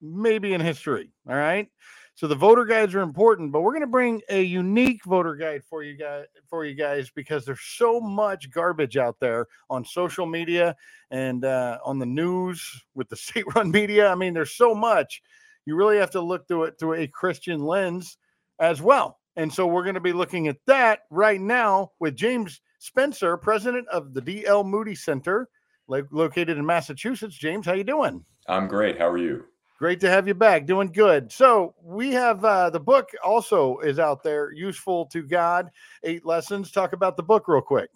[0.00, 1.10] maybe in history.
[1.28, 1.68] All right.
[2.14, 5.62] So the voter guides are important, but we're going to bring a unique voter guide
[5.68, 10.24] for you guys for you guys because there's so much garbage out there on social
[10.24, 10.76] media
[11.10, 14.08] and uh, on the news with the state-run media.
[14.08, 15.20] I mean, there's so much
[15.66, 18.16] you really have to look through it through a Christian lens
[18.58, 19.18] as well.
[19.36, 23.88] And so we're going to be looking at that right now with James Spencer, president
[23.88, 24.64] of the D.L.
[24.64, 25.48] Moody Center,
[25.88, 27.36] located in Massachusetts.
[27.36, 28.24] James, how you doing?
[28.48, 28.98] I'm great.
[28.98, 29.44] How are you?
[29.78, 30.66] Great to have you back.
[30.66, 31.32] Doing good.
[31.32, 35.70] So we have uh, the book also is out there, useful to God.
[36.04, 36.70] Eight lessons.
[36.70, 37.90] Talk about the book real quick.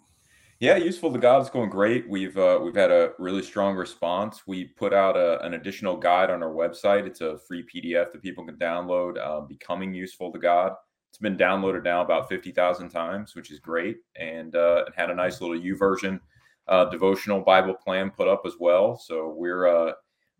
[0.59, 2.09] Yeah, useful to God is going great.
[2.09, 4.47] We've uh, we've had a really strong response.
[4.47, 7.05] We put out a, an additional guide on our website.
[7.05, 9.19] It's a free PDF that people can download.
[9.19, 10.73] Uh, Becoming useful to God.
[11.09, 13.97] It's been downloaded now about 50,000 times, which is great.
[14.15, 16.19] And uh, it had a nice little YouVersion
[16.67, 18.97] uh, devotional Bible plan put up as well.
[18.97, 19.93] So we're uh,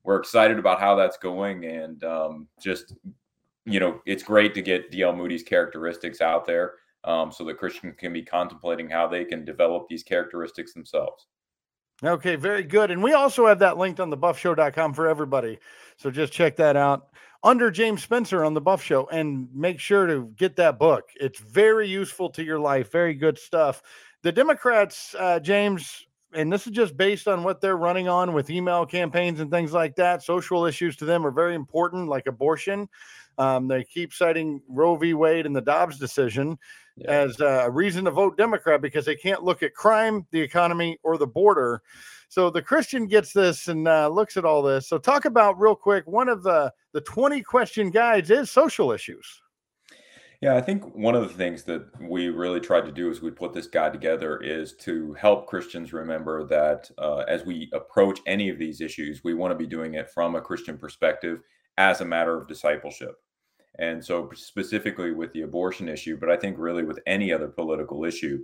[0.04, 2.96] we're excited about how that's going, and um, just
[3.66, 6.74] you know, it's great to get DL Moody's characteristics out there,
[7.08, 11.26] um, so that Christian can be contemplating how they can develop these characteristics themselves.
[12.04, 12.92] Okay, very good.
[12.92, 15.58] And we also have that linked on the buffshow.com for everybody.
[15.96, 17.08] So just check that out
[17.44, 21.10] under James Spencer on the Buff Show and make sure to get that book.
[21.16, 23.82] It's very useful to your life, very good stuff.
[24.22, 28.50] The Democrats, uh, James, and this is just based on what they're running on with
[28.50, 30.22] email campaigns and things like that.
[30.22, 32.90] Social issues to them are very important, like abortion.
[33.38, 35.14] Um, they keep citing Roe v.
[35.14, 36.58] Wade and the Dobbs decision
[36.98, 37.12] yeah.
[37.12, 41.18] as a reason to vote Democrat because they can't look at crime, the economy, or
[41.18, 41.82] the border.
[42.30, 44.90] So the Christian gets this and uh, looks at all this.
[44.90, 46.06] So talk about real quick.
[46.08, 49.42] One of the the twenty question guides is social issues.
[50.42, 53.32] Yeah, I think one of the things that we really tried to do as we
[53.32, 58.50] put this guide together is to help Christians remember that uh, as we approach any
[58.50, 61.40] of these issues, we want to be doing it from a Christian perspective
[61.80, 63.16] as a matter of discipleship.
[63.80, 68.06] And so, specifically with the abortion issue, but I think really with any other political
[68.06, 68.44] issue,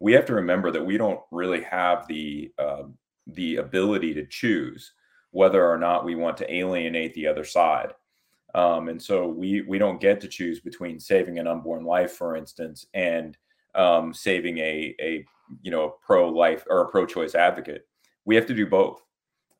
[0.00, 2.84] we have to remember that we don't really have the uh,
[3.26, 4.92] the ability to choose
[5.30, 7.92] whether or not we want to alienate the other side.
[8.54, 12.36] Um, and so we we don't get to choose between saving an unborn life, for
[12.36, 13.36] instance, and
[13.74, 15.24] um, saving a a
[15.62, 17.86] you know a pro life or a pro choice advocate.
[18.24, 19.02] We have to do both.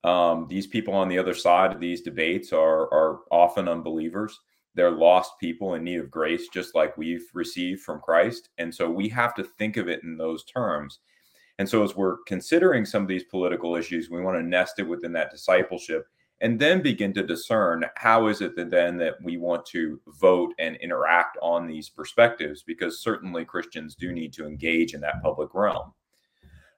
[0.04, 4.40] Um, these people on the other side of these debates are are often unbelievers.
[4.78, 8.50] They're lost people in need of grace, just like we've received from Christ.
[8.58, 11.00] And so we have to think of it in those terms.
[11.58, 14.84] And so as we're considering some of these political issues, we want to nest it
[14.84, 16.06] within that discipleship
[16.40, 20.54] and then begin to discern how is it that then that we want to vote
[20.58, 25.52] and interact on these perspectives because certainly christians do need to engage in that public
[25.54, 25.92] realm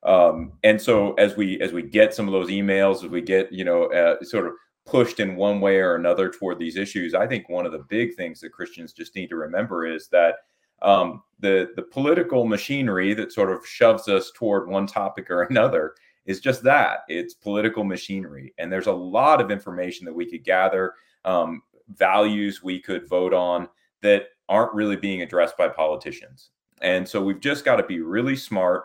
[0.03, 3.53] um, and so as we as we get some of those emails as we get
[3.53, 4.53] you know uh, sort of
[4.91, 8.15] pushed in one way or another toward these issues i think one of the big
[8.17, 10.37] things that christians just need to remember is that
[10.83, 15.95] um, the the political machinery that sort of shoves us toward one topic or another
[16.27, 18.55] is just that it's political machinery.
[18.59, 23.35] And there's a lot of information that we could gather um, values we could vote
[23.35, 23.69] on
[24.03, 26.51] that aren't really being addressed by politicians.
[26.83, 28.85] And so we've just got to be really smart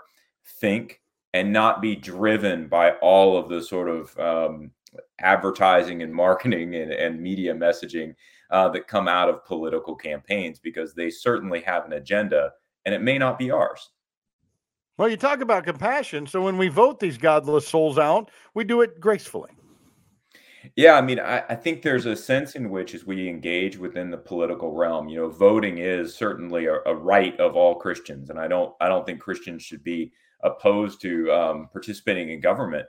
[0.60, 1.02] think
[1.34, 4.72] and not be driven by all of the sort of um,
[5.20, 8.14] advertising and marketing and, and media messaging
[8.52, 12.52] uh, that come out of political campaigns because they certainly have an agenda
[12.86, 13.90] and it may not be ours
[14.98, 16.26] well, you talk about compassion.
[16.26, 19.52] So when we vote these godless souls out, we do it gracefully.
[20.76, 24.10] Yeah, I mean, I, I, think there's a sense in which, as we engage within
[24.10, 28.40] the political realm, you know, voting is certainly a, a right of all Christians, and
[28.40, 30.12] I don't, I don't think Christians should be
[30.44, 32.88] opposed to um, participating in government.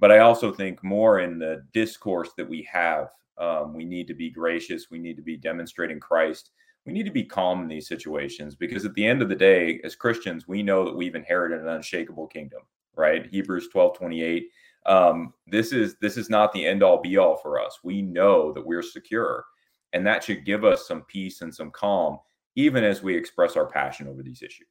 [0.00, 3.08] But I also think more in the discourse that we have,
[3.38, 4.90] um, we need to be gracious.
[4.90, 6.50] We need to be demonstrating Christ
[6.88, 9.78] we need to be calm in these situations because at the end of the day,
[9.84, 12.62] as Christians, we know that we've inherited an unshakable kingdom,
[12.96, 13.26] right?
[13.26, 14.48] Hebrews 12 28.
[14.86, 17.80] Um, this is this is not the end all be all for us.
[17.84, 19.44] We know that we're secure,
[19.92, 22.20] and that should give us some peace and some calm,
[22.56, 24.68] even as we express our passion over these issues.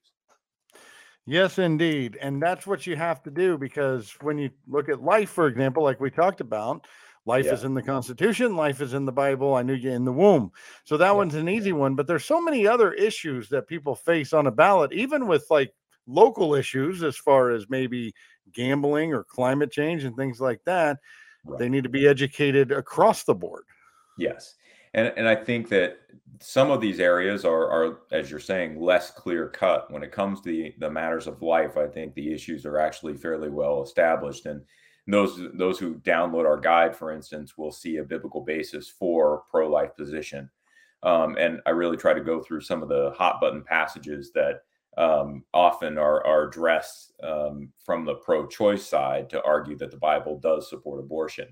[1.27, 2.17] Yes, indeed.
[2.21, 5.83] And that's what you have to do because when you look at life, for example,
[5.83, 6.87] like we talked about,
[7.27, 7.53] Life yeah.
[7.55, 8.55] is in the Constitution.
[8.55, 9.53] Life is in the Bible.
[9.53, 10.49] I knew you in the womb.
[10.85, 11.11] So that yeah.
[11.11, 11.93] one's an easy one.
[11.93, 15.73] But there's so many other issues that people face on a ballot, even with like
[16.07, 18.13] local issues as far as maybe
[18.53, 20.99] gambling or climate change and things like that.
[21.43, 21.59] Right.
[21.59, 23.65] They need to be educated across the board.
[24.17, 24.55] Yes.
[24.93, 25.97] And, and I think that
[26.39, 29.91] some of these areas are, are, as you're saying, less clear cut.
[29.91, 33.15] When it comes to the, the matters of life, I think the issues are actually
[33.15, 34.45] fairly well established.
[34.45, 34.61] And
[35.07, 39.69] those those who download our guide, for instance, will see a biblical basis for pro
[39.69, 40.49] life position.
[41.03, 44.63] Um, and I really try to go through some of the hot button passages that
[44.97, 49.97] um, often are, are addressed um, from the pro choice side to argue that the
[49.97, 51.47] Bible does support abortion.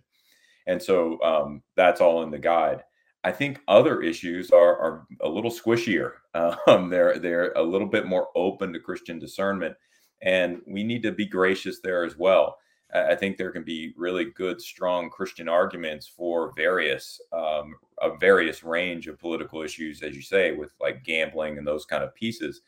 [0.68, 2.84] And so um, that's all in the guide.
[3.26, 6.12] I think other issues are, are a little squishier.
[6.68, 9.74] Um, they're they're a little bit more open to Christian discernment,
[10.22, 12.58] and we need to be gracious there as well.
[12.94, 18.64] I think there can be really good, strong Christian arguments for various um, a various
[18.64, 22.62] range of political issues, as you say, with like gambling and those kind of pieces.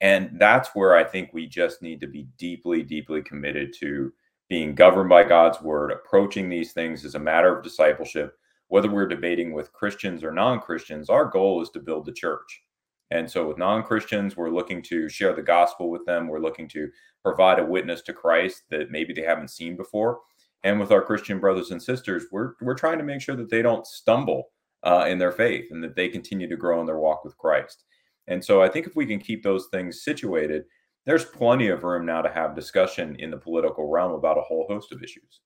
[0.00, 4.12] And that's where I think we just need to be deeply, deeply committed to
[4.48, 8.37] being governed by God's word, approaching these things as a matter of discipleship.
[8.68, 12.62] Whether we're debating with Christians or non Christians, our goal is to build the church.
[13.10, 16.28] And so, with non Christians, we're looking to share the gospel with them.
[16.28, 16.88] We're looking to
[17.24, 20.20] provide a witness to Christ that maybe they haven't seen before.
[20.64, 23.62] And with our Christian brothers and sisters, we're, we're trying to make sure that they
[23.62, 24.48] don't stumble
[24.82, 27.84] uh, in their faith and that they continue to grow in their walk with Christ.
[28.26, 30.64] And so, I think if we can keep those things situated,
[31.06, 34.66] there's plenty of room now to have discussion in the political realm about a whole
[34.68, 35.40] host of issues.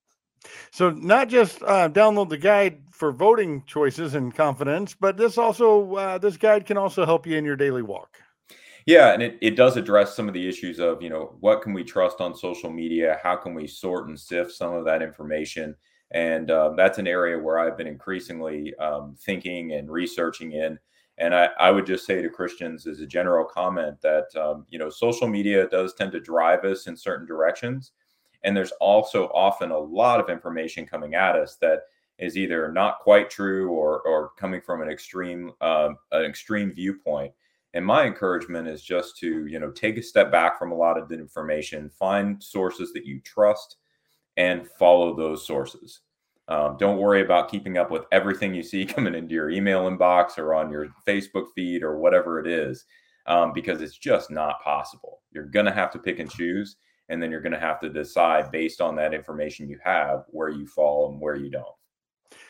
[0.71, 5.95] So not just uh, download the guide for voting choices and confidence, but this also
[5.95, 8.19] uh, this guide can also help you in your daily walk.
[8.87, 11.73] Yeah, and it, it does address some of the issues of, you know, what can
[11.73, 13.21] we trust on social media?
[13.23, 15.77] How can we sort and sift some of that information?
[16.11, 20.79] And uh, that's an area where I've been increasingly um, thinking and researching in.
[21.19, 24.79] And I, I, would just say to Christians as a general comment that, um, you
[24.79, 27.93] know, social media does tend to drive us in certain directions.
[28.45, 31.83] And there's also often a lot of information coming at us that
[32.19, 37.33] is either not quite true or, or coming from an extreme um, an extreme viewpoint.
[37.75, 40.99] And my encouragement is just to you know take a step back from a lot
[40.99, 43.77] of the information, find sources that you trust,
[44.37, 46.01] and follow those sources.
[46.49, 50.39] Um, don't worry about keeping up with everything you see coming into your email inbox
[50.39, 52.85] or on your Facebook feed or whatever it is,
[53.27, 55.21] um, because it's just not possible.
[55.31, 56.77] You're going to have to pick and choose
[57.09, 60.49] and then you're going to have to decide based on that information you have where
[60.49, 61.75] you fall and where you don't.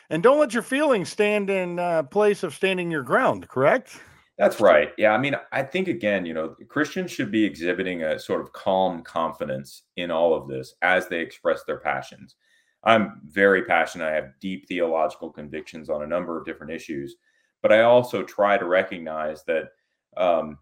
[0.09, 3.99] And don't let your feelings stand in uh, place of standing your ground correct?
[4.37, 4.91] That's right.
[4.97, 8.51] Yeah i mean i think again you know christians should be exhibiting a sort of
[8.51, 12.35] calm confidence in all of this as they express their passions.
[12.83, 14.07] I'm very passionate.
[14.07, 17.15] I have deep theological convictions on a number of different issues
[17.63, 19.69] but i also try to recognize that
[20.15, 20.59] um,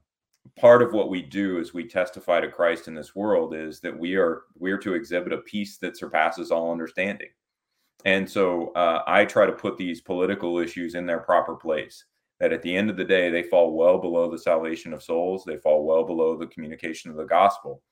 [0.57, 3.97] part of what we do as we testify to Christ in this world is that
[3.97, 7.29] we are we are to exhibit a peace that surpasses all understanding.
[8.05, 12.05] And so uh, I try to put these political issues in their proper place.
[12.39, 15.43] That at the end of the day, they fall well below the salvation of souls.
[15.45, 17.83] They fall well below the communication of the gospel.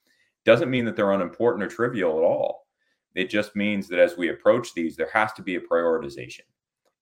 [0.44, 2.66] Doesn't mean that they're unimportant or trivial at all.
[3.14, 6.42] It just means that as we approach these, there has to be a prioritization,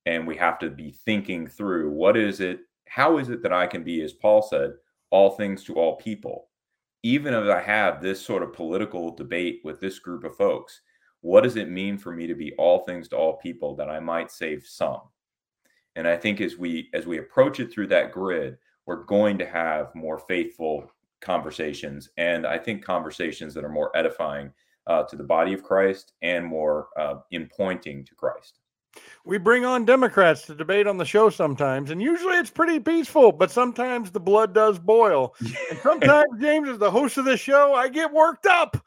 [0.06, 3.68] and we have to be thinking through what is it, how is it that I
[3.68, 4.74] can be, as Paul said,
[5.10, 6.50] all things to all people.
[7.04, 10.82] Even if I have this sort of political debate with this group of folks,
[11.22, 14.00] what does it mean for me to be all things to all people that I
[14.00, 15.02] might save some?
[15.96, 19.46] And I think as we as we approach it through that grid, we're going to
[19.46, 20.92] have more faithful
[21.22, 24.52] conversations, and I think conversations that are more edifying
[24.86, 28.60] uh, to the body of Christ and more uh, in pointing to Christ
[29.28, 33.34] we bring on Democrats to debate on the show sometimes, and usually it's pretty peaceful,
[33.34, 35.36] but sometimes the blood does boil.
[35.70, 38.78] and sometimes, James, as the host of this show, I get worked up.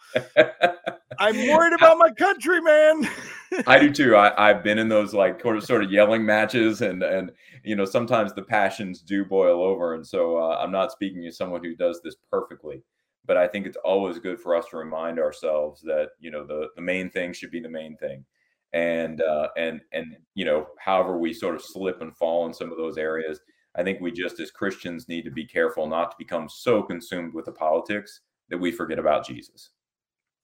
[1.18, 3.09] I'm worried about my country, man.
[3.66, 4.16] I do too.
[4.16, 7.30] I, have been in those like sort of yelling matches, and and
[7.62, 11.36] you know sometimes the passions do boil over, and so uh, I'm not speaking as
[11.36, 12.82] someone who does this perfectly.
[13.26, 16.68] But I think it's always good for us to remind ourselves that you know the
[16.76, 18.24] the main thing should be the main thing
[18.73, 22.71] and uh, and and you know however we sort of slip and fall in some
[22.71, 23.41] of those areas
[23.77, 27.35] i think we just as christians need to be careful not to become so consumed
[27.35, 29.71] with the politics that we forget about jesus.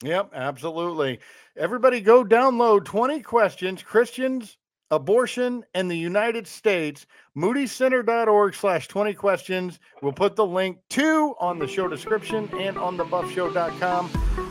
[0.03, 1.21] Yep absolutely.
[1.57, 4.59] Everybody go download 20 questions christians
[4.91, 7.07] abortion and the united states
[7.37, 12.97] moodycenter.org slash 20 questions we'll put the link to on the show description and on
[12.97, 14.11] the buffshow.com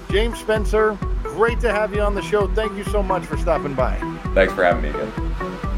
[0.10, 0.98] james spencer
[1.36, 2.48] great to have you on the show.
[2.48, 3.98] Thank you so much for stopping by.
[4.34, 5.12] Thanks for having me again.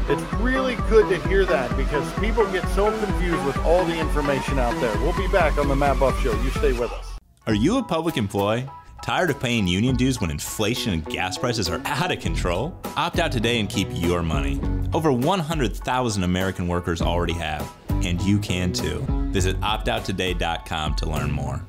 [0.08, 4.58] It's really good to hear that because people get so confused with all the information
[4.58, 4.96] out there.
[5.02, 6.32] We'll be back on the Matt Buff Show.
[6.42, 7.18] You stay with us.
[7.46, 8.68] Are you a public employee?
[9.08, 12.78] Tired of paying union dues when inflation and gas prices are out of control?
[12.98, 14.60] Opt out today and keep your money.
[14.92, 19.02] Over 100,000 American workers already have, and you can too.
[19.32, 21.66] Visit optouttoday.com to learn more.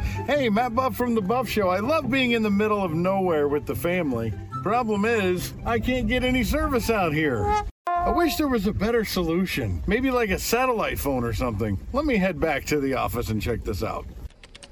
[0.00, 1.68] Hey, Matt Buff from The Buff Show.
[1.68, 4.32] I love being in the middle of nowhere with the family.
[4.62, 7.66] Problem is, I can't get any service out here.
[7.86, 9.82] I wish there was a better solution.
[9.86, 11.78] Maybe like a satellite phone or something.
[11.92, 14.06] Let me head back to the office and check this out.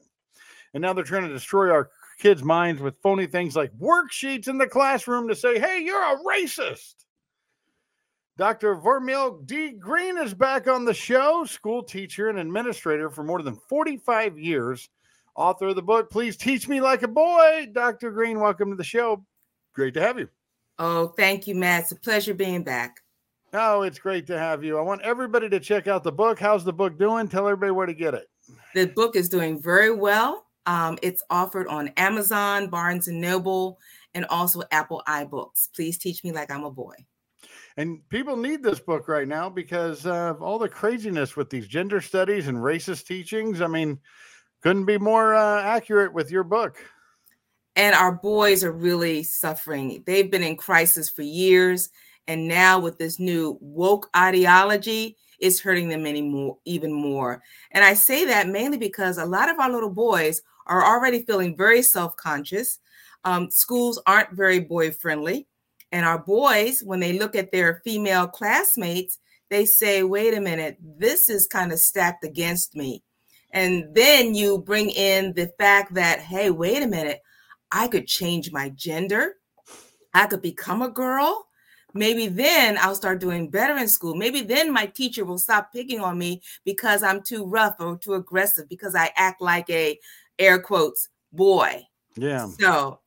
[0.73, 4.57] And now they're trying to destroy our kids' minds with phony things like worksheets in
[4.57, 6.95] the classroom to say, hey, you're a racist.
[8.41, 8.73] Dr.
[8.73, 9.69] Vermeil D.
[9.73, 14.89] Green is back on the show, school teacher and administrator for more than 45 years,
[15.35, 17.67] author of the book, Please Teach Me Like a Boy.
[17.71, 18.09] Dr.
[18.09, 19.23] Green, welcome to the show.
[19.75, 20.27] Great to have you.
[20.79, 21.83] Oh, thank you, Matt.
[21.83, 23.01] It's a pleasure being back.
[23.53, 24.75] Oh, it's great to have you.
[24.79, 26.39] I want everybody to check out the book.
[26.39, 27.27] How's the book doing?
[27.27, 28.27] Tell everybody where to get it.
[28.73, 30.47] The book is doing very well.
[30.65, 33.77] Um, it's offered on Amazon, Barnes and Noble,
[34.15, 35.69] and also Apple iBooks.
[35.75, 36.95] Please teach me like I'm a boy.
[37.77, 42.01] And people need this book right now because of all the craziness with these gender
[42.01, 43.61] studies and racist teachings.
[43.61, 43.99] I mean,
[44.61, 46.77] couldn't be more uh, accurate with your book.
[47.75, 50.03] And our boys are really suffering.
[50.05, 51.89] They've been in crisis for years.
[52.27, 57.41] And now with this new woke ideology, it's hurting them any more, even more.
[57.71, 61.57] And I say that mainly because a lot of our little boys are already feeling
[61.57, 62.79] very self-conscious.
[63.23, 65.47] Um, schools aren't very boy friendly.
[65.91, 69.19] And our boys, when they look at their female classmates,
[69.49, 73.03] they say, wait a minute, this is kind of stacked against me.
[73.51, 77.21] And then you bring in the fact that, hey, wait a minute,
[77.71, 79.35] I could change my gender.
[80.13, 81.47] I could become a girl.
[81.93, 84.15] Maybe then I'll start doing better in school.
[84.15, 88.13] Maybe then my teacher will stop picking on me because I'm too rough or too
[88.13, 89.99] aggressive because I act like a
[90.39, 91.83] air quotes boy.
[92.15, 92.47] Yeah.
[92.59, 92.99] So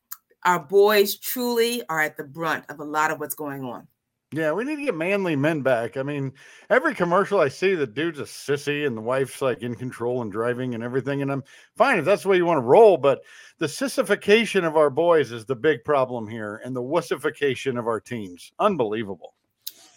[0.45, 3.87] our boys truly are at the brunt of a lot of what's going on.
[4.33, 5.97] Yeah, we need to get manly men back.
[5.97, 6.33] I mean,
[6.69, 10.33] every commercial I see, the dude's a sissy and the wife's like in control and
[10.33, 11.23] driving and everything.
[11.23, 11.45] And I'm
[11.77, 13.23] fine if that's the way you want to roll, but
[13.59, 18.01] the sissification of our boys is the big problem here and the wussification of our
[18.01, 18.51] teens.
[18.59, 19.35] Unbelievable.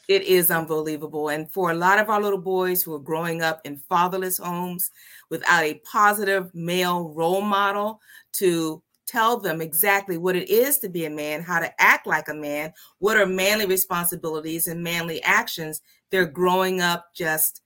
[0.07, 1.29] It is unbelievable.
[1.29, 4.91] And for a lot of our little boys who are growing up in fatherless homes
[5.29, 7.99] without a positive male role model
[8.33, 12.27] to tell them exactly what it is to be a man, how to act like
[12.27, 15.81] a man, what are manly responsibilities and manly actions.
[16.11, 17.61] They're growing up just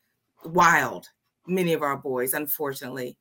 [0.46, 1.08] wild,
[1.48, 3.18] many of our boys, unfortunately.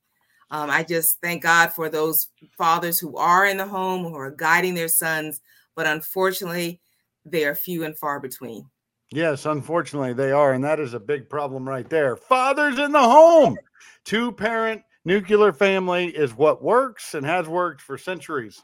[0.51, 4.31] Um, I just thank God for those fathers who are in the home, who are
[4.31, 5.41] guiding their sons,
[5.75, 6.81] but unfortunately,
[7.25, 8.69] they are few and far between.
[9.13, 10.53] Yes, unfortunately, they are.
[10.53, 12.17] And that is a big problem right there.
[12.17, 13.57] Fathers in the home,
[14.05, 18.63] two parent Nuclear family is what works and has worked for centuries.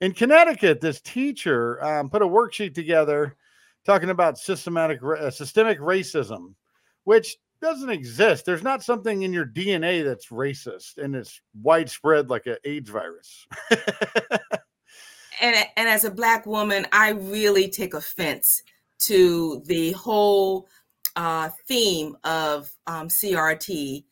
[0.00, 3.36] In Connecticut, this teacher um, put a worksheet together
[3.84, 6.54] talking about systematic uh, systemic racism,
[7.04, 8.44] which doesn't exist.
[8.46, 13.46] There's not something in your DNA that's racist and it's widespread like an AIDS virus.
[15.40, 18.62] and and as a black woman, I really take offense
[19.00, 20.66] to the whole
[21.16, 24.04] uh, theme of um, CRT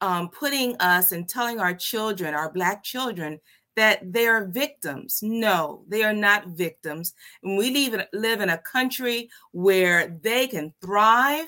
[0.00, 3.40] um, putting us and telling our children, our Black children,
[3.76, 5.20] that they are victims.
[5.22, 7.14] No, they are not victims.
[7.42, 11.46] And we live in, live in a country where they can thrive.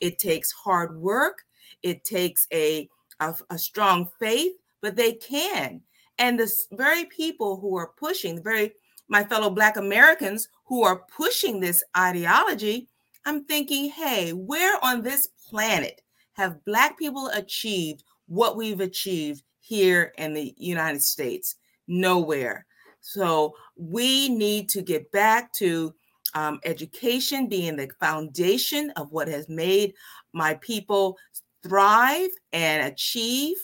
[0.00, 1.42] It takes hard work,
[1.82, 2.88] it takes a,
[3.20, 5.80] a, a strong faith, but they can.
[6.18, 8.72] And the very people who are pushing, the very
[9.08, 12.88] my fellow Black Americans who are pushing this ideology,
[13.26, 16.00] I'm thinking, hey, where on this planet
[16.40, 21.56] have Black people achieved what we've achieved here in the United States?
[21.86, 22.64] Nowhere.
[23.02, 25.94] So we need to get back to
[26.34, 29.92] um, education being the foundation of what has made
[30.32, 31.18] my people
[31.62, 33.56] thrive and achieve.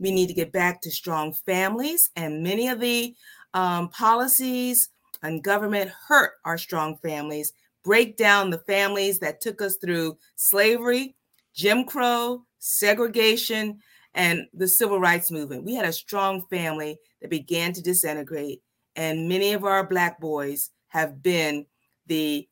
[0.00, 3.14] We need to get back to strong families, and many of the
[3.52, 4.88] um, policies
[5.22, 7.52] and government hurt our strong families,
[7.84, 11.14] break down the families that took us through slavery,
[11.54, 13.78] Jim Crow, segregation,
[14.14, 15.64] and the civil rights movement.
[15.64, 18.62] We had a strong family that began to disintegrate,
[18.96, 21.66] and many of our Black boys have been
[22.06, 22.48] the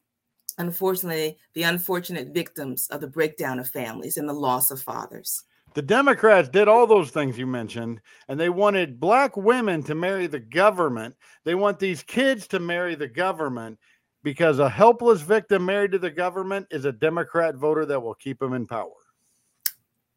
[0.59, 5.45] unfortunately the unfortunate victims of the breakdown of families and the loss of fathers.
[5.75, 10.27] The Democrats did all those things you mentioned, and they wanted black women to marry
[10.27, 11.15] the government.
[11.45, 13.79] They want these kids to marry the government
[14.23, 18.41] because a helpless victim married to the government is a Democrat voter that will keep
[18.43, 18.91] him in power.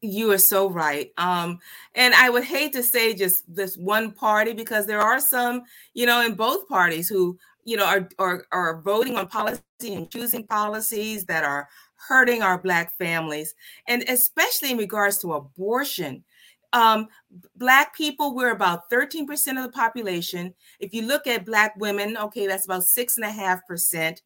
[0.01, 1.11] You are so right.
[1.17, 1.59] Um,
[1.95, 6.05] and I would hate to say just this one party because there are some, you
[6.05, 10.45] know, in both parties who you know, are, are, are voting on policy and choosing
[10.45, 13.55] policies that are hurting our Black families,
[13.87, 16.23] and especially in regards to abortion.
[16.73, 17.07] Um,
[17.55, 20.53] black people, we're about 13% of the population.
[20.79, 24.21] If you look at Black women, okay, that's about six and a half percent.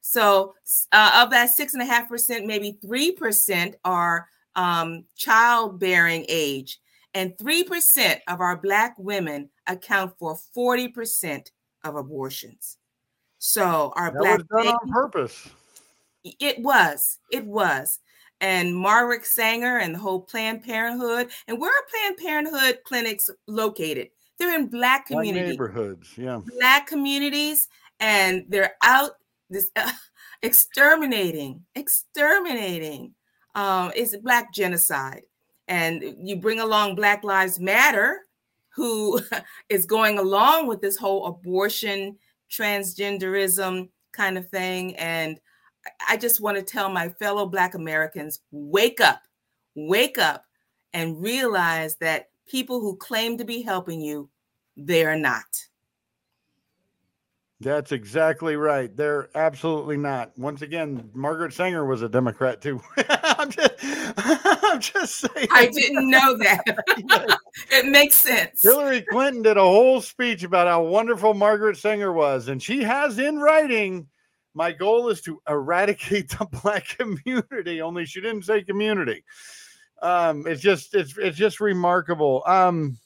[0.00, 0.54] So,
[0.92, 6.78] uh, of that six and a half percent, maybe 3% are um, childbearing age,
[7.14, 11.50] and 3% of our Black women account for 40%
[11.84, 12.78] of abortions.
[13.38, 15.48] So our that black was done on purpose.
[16.24, 17.18] It was.
[17.30, 18.00] It was.
[18.40, 21.30] And Margaret Sanger and the whole Planned Parenthood.
[21.48, 24.10] And where are Planned Parenthood clinics located?
[24.38, 27.66] They're in black communities, Black neighborhoods, yeah, black communities,
[27.98, 29.12] and they're out
[29.50, 29.90] this uh,
[30.42, 33.14] exterminating, exterminating.
[33.56, 35.22] Um, it's black genocide,
[35.66, 38.20] and you bring along Black Lives Matter,
[38.68, 39.20] who
[39.68, 42.16] is going along with this whole abortion
[42.48, 44.94] transgenderism kind of thing.
[44.96, 45.40] And
[46.08, 49.22] I just want to tell my fellow Black Americans wake up,
[49.74, 50.44] wake up,
[50.92, 54.30] and realize that people who claim to be helping you,
[54.76, 55.44] they are not.
[57.60, 58.96] That's exactly right.
[58.96, 60.30] They're absolutely not.
[60.38, 62.80] Once again, Margaret Sanger was a Democrat too.
[63.08, 65.48] I'm, just, I'm just saying.
[65.50, 66.62] I didn't know that.
[67.72, 68.62] it makes sense.
[68.62, 73.18] Hillary Clinton did a whole speech about how wonderful Margaret Sanger was, and she has
[73.18, 74.06] in writing,
[74.58, 79.24] "My goal is to eradicate the black community." Only she didn't say community.
[80.02, 82.42] Um, it's just it's it's just remarkable.
[82.44, 82.98] Um,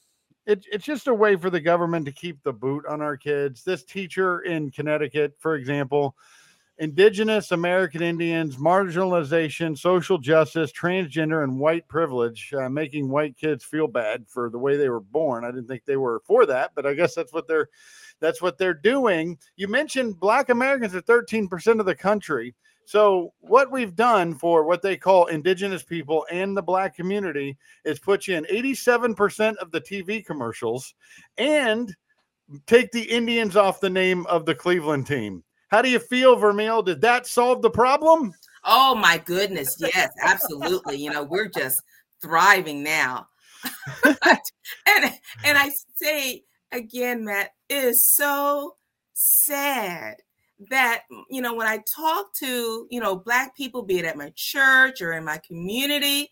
[0.46, 3.62] it, it's just a way for the government to keep the boot on our kids.
[3.62, 6.16] This teacher in Connecticut, for example,
[6.78, 13.86] indigenous American Indians, marginalization, social justice, transgender, and white privilege, uh, making white kids feel
[13.86, 15.44] bad for the way they were born.
[15.44, 17.68] I didn't think they were for that, but I guess that's what they're
[18.22, 19.36] that's what they're doing.
[19.56, 22.54] You mentioned Black Americans are 13% of the country.
[22.84, 27.98] So, what we've done for what they call indigenous people and the black community is
[27.98, 30.94] put you in 87% of the TV commercials
[31.38, 31.94] and
[32.66, 35.44] take the Indians off the name of the Cleveland team.
[35.68, 36.82] How do you feel, Vermeil?
[36.82, 38.34] Did that solve the problem?
[38.64, 39.76] Oh, my goodness.
[39.78, 40.96] Yes, absolutely.
[40.96, 41.82] you know, we're just
[42.20, 43.26] thriving now.
[44.04, 45.12] and,
[45.44, 46.42] and I say
[46.72, 48.76] again, Matt, it is so
[49.14, 50.16] sad
[50.70, 54.32] that you know when i talk to you know black people be it at my
[54.36, 56.30] church or in my community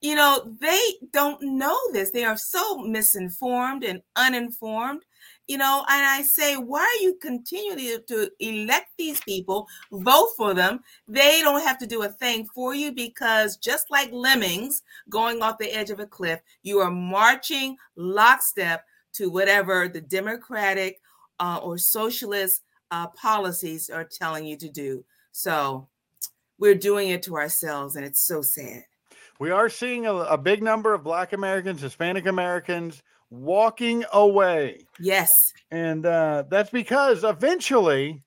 [0.00, 0.80] you know they
[1.12, 2.10] don't know this.
[2.10, 5.02] They are so misinformed and uninformed
[5.46, 10.54] you know and i say why are you continuing to elect these people vote for
[10.54, 10.80] them?
[11.06, 15.58] They don't have to do a thing for you because just like lemmings going off
[15.58, 18.84] the edge of a cliff you are marching lockstep
[19.14, 21.00] to whatever the democratic
[21.38, 25.04] uh, or socialist uh, policies are telling you to do.
[25.32, 25.88] So
[26.58, 28.84] we're doing it to ourselves, and it's so sad.
[29.38, 34.86] We are seeing a, a big number of Black Americans, Hispanic Americans walking away.
[34.98, 35.30] Yes.
[35.70, 38.22] And uh, that's because eventually,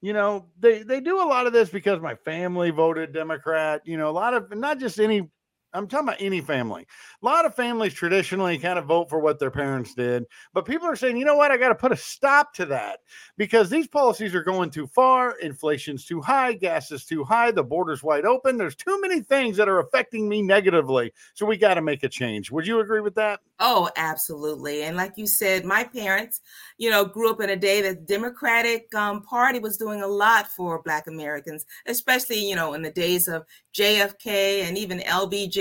[0.00, 3.96] you know, they, they do a lot of this because my family voted Democrat, you
[3.96, 5.30] know, a lot of not just any
[5.72, 6.86] I'm talking about any family.
[7.22, 10.88] A lot of families traditionally kind of vote for what their parents did, but people
[10.88, 13.00] are saying, you know what, I got to put a stop to that
[13.36, 15.38] because these policies are going too far.
[15.38, 18.58] Inflation's too high, gas is too high, the border's wide open.
[18.58, 21.12] There's too many things that are affecting me negatively.
[21.34, 22.50] So we got to make a change.
[22.50, 23.40] Would you agree with that?
[23.62, 24.84] Oh, absolutely.
[24.84, 26.40] And like you said, my parents,
[26.78, 30.06] you know, grew up in a day that the Democratic um, Party was doing a
[30.06, 33.44] lot for Black Americans, especially, you know, in the days of
[33.74, 35.59] JFK and even LBJ,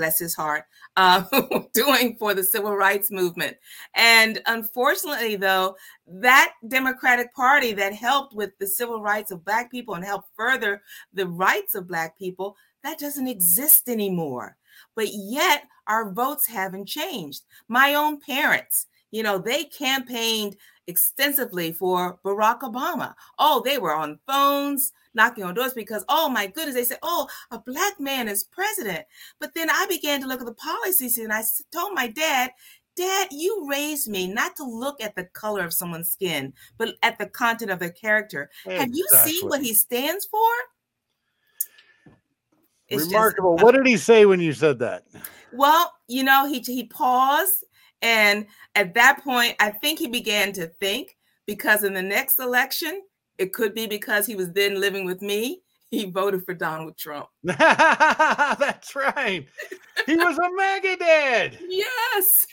[0.00, 0.64] bless his heart,
[0.96, 1.24] uh,
[1.74, 3.54] doing for the civil rights movement.
[3.94, 5.76] And unfortunately, though,
[6.06, 10.80] that Democratic Party that helped with the civil rights of Black people and helped further
[11.12, 14.56] the rights of Black people, that doesn't exist anymore.
[14.96, 17.42] But yet, our votes haven't changed.
[17.68, 20.56] My own parents, you know, they campaigned
[20.86, 23.14] extensively for Barack Obama.
[23.38, 27.28] Oh, they were on phones knocking on doors because, oh my goodness, they said, oh,
[27.50, 29.04] a black man is president.
[29.38, 32.50] But then I began to look at the policies and I told my dad,
[32.96, 37.18] Dad, you raised me not to look at the color of someone's skin, but at
[37.18, 38.50] the content of their character.
[38.66, 38.78] Exactly.
[38.78, 40.48] Have you seen what he stands for?
[42.88, 43.54] It's Remarkable.
[43.56, 45.04] Just, what did he say when you said that?
[45.52, 47.64] Well, you know, he he paused,
[48.02, 53.02] and at that point, I think he began to think because in the next election,
[53.38, 55.62] it could be because he was then living with me.
[56.00, 57.26] He voted for Donald Trump.
[57.42, 59.44] That's right.
[60.06, 61.58] He was a MAGA dad.
[61.68, 62.46] Yes.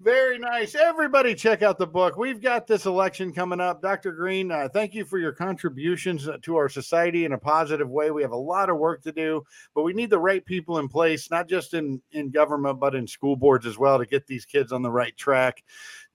[0.00, 0.74] Very nice.
[0.74, 2.16] Everybody, check out the book.
[2.16, 3.80] We've got this election coming up.
[3.80, 4.10] Dr.
[4.10, 8.10] Green, uh, thank you for your contributions uh, to our society in a positive way.
[8.10, 9.44] We have a lot of work to do,
[9.76, 13.06] but we need the right people in place, not just in, in government, but in
[13.06, 15.62] school boards as well to get these kids on the right track.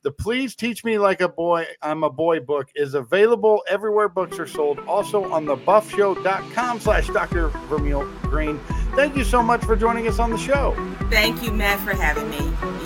[0.04, 4.38] The Please Teach Me Like a Boy, I'm a Boy book is available everywhere books
[4.40, 4.80] are sold.
[4.88, 7.50] Also on the buffshow.com slash Dr.
[7.68, 8.60] Vermeil Green.
[8.96, 10.76] Thank you so much for joining us on the show.
[11.10, 12.38] Thank you, Matt, for having me.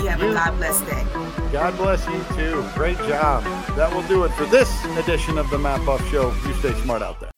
[0.01, 1.05] You have you, a God bless day.
[1.51, 2.66] God bless you too.
[2.76, 3.43] Great job.
[3.76, 6.34] That will do it for this edition of the Matt Buff Show.
[6.47, 7.32] You stay smart out there.